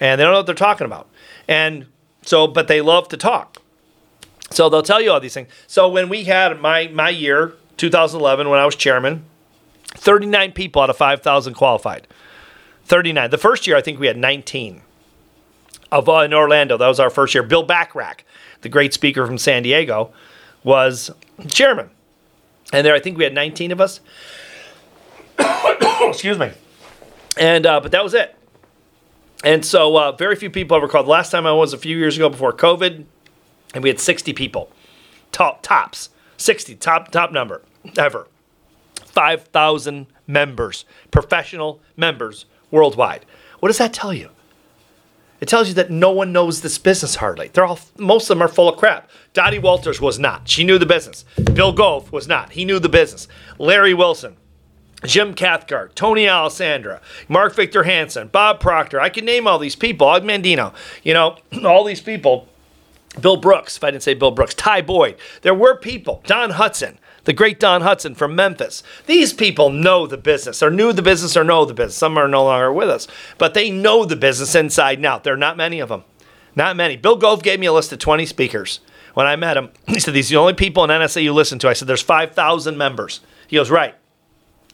and 0.00 0.20
they 0.20 0.22
don't 0.22 0.32
know 0.32 0.38
what 0.38 0.46
they're 0.46 0.54
talking 0.54 0.84
about. 0.84 1.08
And 1.48 1.86
so, 2.24 2.46
but 2.46 2.68
they 2.68 2.80
love 2.80 3.08
to 3.08 3.16
talk. 3.16 3.51
So 4.52 4.68
they'll 4.68 4.82
tell 4.82 5.00
you 5.00 5.10
all 5.10 5.20
these 5.20 5.34
things. 5.34 5.48
So 5.66 5.88
when 5.88 6.08
we 6.08 6.24
had 6.24 6.60
my 6.60 6.88
my 6.88 7.10
year, 7.10 7.54
2011, 7.76 8.48
when 8.48 8.58
I 8.58 8.64
was 8.64 8.76
chairman, 8.76 9.24
39 9.94 10.52
people 10.52 10.82
out 10.82 10.90
of 10.90 10.96
5,000 10.96 11.54
qualified. 11.54 12.06
39. 12.84 13.30
The 13.30 13.38
first 13.38 13.66
year, 13.66 13.76
I 13.76 13.80
think 13.80 13.98
we 13.98 14.06
had 14.06 14.16
19 14.16 14.82
of 15.90 16.08
uh, 16.08 16.20
in 16.20 16.34
Orlando. 16.34 16.76
That 16.76 16.88
was 16.88 16.98
our 16.98 17.10
first 17.10 17.34
year. 17.34 17.42
Bill 17.42 17.66
Bachrach, 17.66 18.20
the 18.62 18.68
great 18.68 18.94
speaker 18.94 19.26
from 19.26 19.38
San 19.38 19.62
Diego, 19.62 20.12
was 20.64 21.10
chairman. 21.48 21.90
And 22.72 22.86
there, 22.86 22.94
I 22.94 23.00
think 23.00 23.18
we 23.18 23.24
had 23.24 23.34
19 23.34 23.72
of 23.72 23.80
us. 23.80 24.00
Excuse 25.38 26.38
me. 26.38 26.50
And 27.38 27.66
uh, 27.66 27.80
but 27.80 27.92
that 27.92 28.02
was 28.02 28.14
it. 28.14 28.34
And 29.44 29.64
so 29.64 29.96
uh, 29.96 30.12
very 30.12 30.36
few 30.36 30.50
people 30.50 30.76
ever 30.76 30.88
called. 30.88 31.06
The 31.06 31.10
last 31.10 31.30
time 31.30 31.46
I 31.46 31.52
was 31.52 31.72
a 31.72 31.78
few 31.78 31.98
years 31.98 32.16
ago 32.16 32.28
before 32.28 32.52
COVID, 32.52 33.04
and 33.74 33.82
we 33.82 33.88
had 33.88 34.00
60 34.00 34.32
people, 34.32 34.70
top 35.30 35.62
tops, 35.62 36.10
60 36.36 36.74
top 36.76 37.10
top 37.10 37.32
number 37.32 37.62
ever, 37.96 38.28
5,000 38.94 40.06
members, 40.26 40.84
professional 41.10 41.80
members 41.96 42.46
worldwide. 42.70 43.24
What 43.60 43.68
does 43.68 43.78
that 43.78 43.92
tell 43.92 44.12
you? 44.12 44.30
It 45.42 45.48
tells 45.48 45.66
you 45.66 45.74
that 45.74 45.90
no 45.90 46.12
one 46.12 46.32
knows 46.32 46.60
this 46.60 46.78
business 46.78 47.16
hardly. 47.16 47.50
They're 47.52 47.66
all 47.66 47.80
most 47.98 48.24
of 48.24 48.28
them 48.28 48.42
are 48.42 48.48
full 48.48 48.68
of 48.68 48.78
crap. 48.78 49.10
Dottie 49.32 49.58
Walters 49.58 50.00
was 50.00 50.16
not. 50.16 50.48
She 50.48 50.62
knew 50.62 50.78
the 50.78 50.86
business. 50.86 51.24
Bill 51.52 51.72
Gove 51.72 52.12
was 52.12 52.28
not. 52.28 52.52
He 52.52 52.64
knew 52.64 52.78
the 52.78 52.88
business. 52.88 53.26
Larry 53.58 53.92
Wilson, 53.92 54.36
Jim 55.04 55.34
Cathcart, 55.34 55.96
Tony 55.96 56.28
Alessandra, 56.28 57.00
Mark 57.28 57.56
Victor 57.56 57.82
Hansen, 57.82 58.28
Bob 58.28 58.60
Proctor. 58.60 59.00
I 59.00 59.08
can 59.08 59.24
name 59.24 59.48
all 59.48 59.58
these 59.58 59.74
people. 59.74 60.06
Og 60.06 60.22
Mandino. 60.22 60.72
You 61.02 61.14
know, 61.14 61.36
all 61.64 61.82
these 61.82 62.00
people. 62.00 62.48
Bill 63.20 63.36
Brooks, 63.36 63.76
if 63.76 63.84
I 63.84 63.90
didn't 63.90 64.02
say 64.02 64.14
Bill 64.14 64.30
Brooks, 64.30 64.54
Ty 64.54 64.82
Boyd. 64.82 65.16
There 65.42 65.54
were 65.54 65.76
people. 65.76 66.22
Don 66.26 66.52
Hutson, 66.52 66.96
the 67.24 67.32
great 67.32 67.60
Don 67.60 67.82
Hutson 67.82 68.16
from 68.16 68.34
Memphis. 68.34 68.82
These 69.06 69.32
people 69.34 69.70
know 69.70 70.06
the 70.06 70.16
business, 70.16 70.62
or 70.62 70.70
knew 70.70 70.92
the 70.92 71.02
business, 71.02 71.36
or 71.36 71.44
know 71.44 71.64
the 71.64 71.74
business. 71.74 71.96
Some 71.96 72.16
are 72.16 72.28
no 72.28 72.44
longer 72.44 72.72
with 72.72 72.88
us, 72.88 73.06
but 73.36 73.54
they 73.54 73.70
know 73.70 74.04
the 74.04 74.16
business 74.16 74.54
inside 74.54 74.98
and 74.98 75.06
out. 75.06 75.24
There 75.24 75.34
are 75.34 75.38
not 75.38 75.56
many 75.56 75.80
of 75.80 75.90
them. 75.90 76.04
Not 76.54 76.76
many. 76.76 76.96
Bill 76.96 77.16
Gove 77.16 77.42
gave 77.42 77.60
me 77.60 77.66
a 77.66 77.72
list 77.72 77.92
of 77.92 77.98
20 77.98 78.26
speakers. 78.26 78.80
When 79.14 79.26
I 79.26 79.36
met 79.36 79.56
him, 79.56 79.70
he 79.86 80.00
said, 80.00 80.14
These 80.14 80.30
are 80.30 80.36
the 80.36 80.40
only 80.40 80.54
people 80.54 80.84
in 80.84 80.90
NSA 80.90 81.22
you 81.22 81.32
listen 81.32 81.58
to. 81.60 81.68
I 81.68 81.74
said, 81.74 81.88
There's 81.88 82.02
5,000 82.02 82.76
members. 82.76 83.20
He 83.46 83.56
goes, 83.56 83.70
Right. 83.70 83.94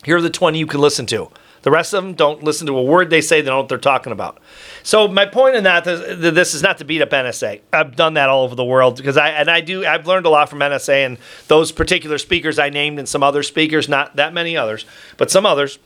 Here 0.04 0.16
are 0.16 0.22
the 0.22 0.30
20 0.30 0.58
you 0.58 0.66
can 0.66 0.80
listen 0.80 1.06
to. 1.06 1.28
The 1.62 1.70
rest 1.70 1.92
of 1.92 2.02
them 2.02 2.14
don't 2.14 2.42
listen 2.42 2.66
to 2.66 2.76
a 2.76 2.82
word 2.82 3.10
they 3.10 3.20
say. 3.20 3.40
They 3.40 3.46
don't 3.46 3.54
know 3.54 3.60
what 3.60 3.68
they're 3.68 3.78
talking 3.78 4.12
about. 4.12 4.38
So 4.82 5.08
my 5.08 5.26
point 5.26 5.56
in 5.56 5.64
that, 5.64 5.84
this 5.84 6.54
is 6.54 6.62
not 6.62 6.78
to 6.78 6.84
beat 6.84 7.02
up 7.02 7.10
NSA. 7.10 7.60
I've 7.72 7.96
done 7.96 8.14
that 8.14 8.28
all 8.28 8.44
over 8.44 8.54
the 8.54 8.64
world 8.64 8.96
because 8.96 9.16
I 9.16 9.30
and 9.30 9.50
I 9.50 9.60
do. 9.60 9.84
I've 9.84 10.06
learned 10.06 10.26
a 10.26 10.30
lot 10.30 10.48
from 10.48 10.60
NSA 10.60 11.06
and 11.06 11.18
those 11.48 11.72
particular 11.72 12.18
speakers 12.18 12.58
I 12.58 12.70
named 12.70 12.98
and 12.98 13.08
some 13.08 13.22
other 13.22 13.42
speakers, 13.42 13.88
not 13.88 14.16
that 14.16 14.32
many 14.32 14.56
others, 14.56 14.86
but 15.16 15.30
some 15.30 15.46
others. 15.46 15.78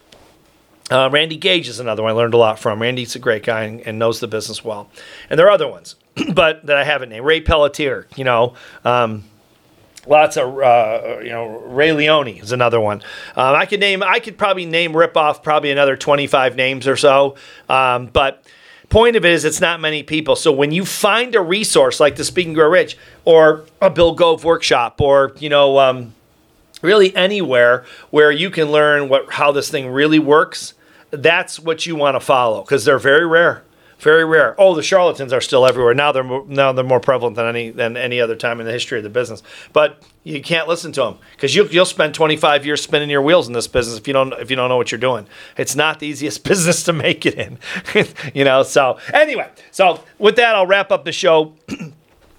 Uh, 0.90 1.08
Randy 1.10 1.36
Gage 1.36 1.68
is 1.68 1.80
another 1.80 2.02
one 2.02 2.12
I 2.12 2.14
learned 2.14 2.34
a 2.34 2.38
lot 2.38 2.58
from. 2.58 2.82
Randy's 2.82 3.14
a 3.16 3.18
great 3.18 3.44
guy 3.44 3.64
and, 3.64 3.80
and 3.80 3.98
knows 3.98 4.20
the 4.20 4.28
business 4.28 4.64
well. 4.64 4.90
And 5.30 5.38
there 5.38 5.46
are 5.46 5.50
other 5.50 5.68
ones, 5.68 5.96
but 6.34 6.66
that 6.66 6.76
I 6.76 6.84
haven't 6.84 7.08
named. 7.08 7.24
Ray 7.24 7.40
Pelletier, 7.40 8.08
you 8.16 8.24
know. 8.24 8.54
Um, 8.84 9.24
Lots 10.06 10.36
of, 10.36 10.58
uh, 10.58 11.20
you 11.22 11.30
know, 11.30 11.46
Ray 11.46 11.92
Leone 11.92 12.28
is 12.28 12.50
another 12.50 12.80
one. 12.80 13.02
Um, 13.36 13.54
I 13.54 13.66
could 13.66 13.78
name, 13.78 14.02
I 14.02 14.18
could 14.18 14.36
probably 14.36 14.66
name 14.66 14.96
rip 14.96 15.16
off 15.16 15.42
probably 15.42 15.70
another 15.70 15.96
25 15.96 16.56
names 16.56 16.88
or 16.88 16.96
so. 16.96 17.36
Um, 17.68 18.06
but 18.06 18.44
point 18.88 19.14
of 19.14 19.24
it 19.24 19.30
is, 19.30 19.44
it's 19.44 19.60
not 19.60 19.80
many 19.80 20.02
people. 20.02 20.34
So 20.34 20.50
when 20.50 20.72
you 20.72 20.84
find 20.84 21.36
a 21.36 21.40
resource 21.40 22.00
like 22.00 22.16
the 22.16 22.24
Speak 22.24 22.46
and 22.46 22.54
Grow 22.54 22.68
Rich 22.68 22.98
or 23.24 23.64
a 23.80 23.90
Bill 23.90 24.14
Gove 24.14 24.42
workshop 24.42 25.00
or, 25.00 25.32
you 25.38 25.48
know, 25.48 25.78
um, 25.78 26.14
really 26.82 27.14
anywhere 27.14 27.84
where 28.10 28.32
you 28.32 28.50
can 28.50 28.72
learn 28.72 29.08
what 29.08 29.32
how 29.32 29.52
this 29.52 29.70
thing 29.70 29.88
really 29.88 30.18
works, 30.18 30.74
that's 31.10 31.60
what 31.60 31.86
you 31.86 31.94
want 31.94 32.16
to 32.16 32.20
follow 32.20 32.62
because 32.62 32.84
they're 32.84 32.98
very 32.98 33.26
rare. 33.26 33.62
Very 34.02 34.24
rare. 34.24 34.56
Oh, 34.58 34.74
the 34.74 34.82
charlatans 34.82 35.32
are 35.32 35.40
still 35.40 35.64
everywhere 35.64 35.94
now. 35.94 36.10
They're 36.10 36.24
more, 36.24 36.44
now 36.48 36.72
they're 36.72 36.84
more 36.84 36.98
prevalent 36.98 37.36
than 37.36 37.46
any 37.46 37.70
than 37.70 37.96
any 37.96 38.20
other 38.20 38.34
time 38.34 38.58
in 38.58 38.66
the 38.66 38.72
history 38.72 38.98
of 38.98 39.04
the 39.04 39.10
business. 39.10 39.44
But 39.72 40.02
you 40.24 40.42
can't 40.42 40.66
listen 40.66 40.90
to 40.92 41.02
them 41.02 41.18
because 41.36 41.54
you'll 41.54 41.68
you'll 41.68 41.84
spend 41.84 42.12
25 42.12 42.66
years 42.66 42.82
spinning 42.82 43.10
your 43.10 43.22
wheels 43.22 43.46
in 43.46 43.52
this 43.52 43.68
business 43.68 43.96
if 43.96 44.08
you 44.08 44.12
don't 44.12 44.32
if 44.34 44.50
you 44.50 44.56
don't 44.56 44.68
know 44.68 44.76
what 44.76 44.90
you're 44.90 44.98
doing. 44.98 45.28
It's 45.56 45.76
not 45.76 46.00
the 46.00 46.08
easiest 46.08 46.42
business 46.48 46.82
to 46.82 46.92
make 46.92 47.24
it 47.24 47.34
in, 47.34 47.60
you 48.34 48.44
know. 48.44 48.64
So 48.64 48.98
anyway, 49.14 49.48
so 49.70 50.02
with 50.18 50.34
that, 50.34 50.56
I'll 50.56 50.66
wrap 50.66 50.90
up 50.90 51.04
the 51.04 51.12
show. 51.12 51.54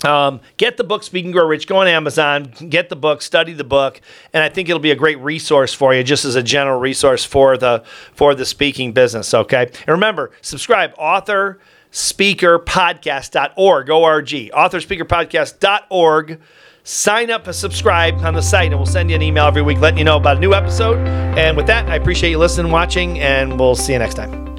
Um, 0.04 0.42
get 0.58 0.78
the 0.78 0.84
book 0.84 1.04
Speak 1.04 1.26
and 1.26 1.34
Grow 1.34 1.46
Rich. 1.46 1.68
Go 1.68 1.78
on 1.78 1.88
Amazon, 1.88 2.54
get 2.70 2.90
the 2.90 2.96
book, 2.96 3.22
study 3.22 3.54
the 3.54 3.64
book, 3.64 4.02
and 4.34 4.44
I 4.44 4.50
think 4.50 4.70
it'll 4.70 4.80
be 4.80 4.92
a 4.92 4.96
great 4.96 5.20
resource 5.20 5.74
for 5.74 5.94
you, 5.94 6.04
just 6.04 6.26
as 6.26 6.36
a 6.36 6.44
general 6.44 6.80
resource 6.80 7.24
for 7.24 7.58
the 7.58 7.84
for 8.14 8.36
the 8.36 8.46
speaking 8.46 8.92
business. 8.92 9.34
Okay, 9.34 9.64
and 9.64 9.88
remember, 9.88 10.32
subscribe. 10.42 10.94
Author 10.98 11.60
speakerpodcast.org, 11.92 13.90
O-R-G, 13.90 14.52
authorspeakerpodcast.org. 14.54 16.42
Sign 16.86 17.32
up 17.32 17.48
and 17.48 17.56
subscribe 17.56 18.16
on 18.26 18.34
the 18.34 18.42
site, 18.42 18.68
and 18.68 18.76
we'll 18.76 18.86
send 18.86 19.10
you 19.10 19.16
an 19.16 19.22
email 19.22 19.46
every 19.46 19.62
week 19.62 19.80
letting 19.80 20.00
you 20.00 20.04
know 20.04 20.18
about 20.18 20.36
a 20.38 20.40
new 20.40 20.54
episode. 20.54 20.98
And 21.38 21.56
with 21.56 21.68
that, 21.68 21.88
I 21.88 21.96
appreciate 21.96 22.32
you 22.32 22.40
listening, 22.40 22.74
watching, 22.74 23.20
and 23.22 23.58
we'll 23.58 23.76
see 23.76 23.94
you 23.94 24.00
next 24.00 24.16
time. 24.16 24.53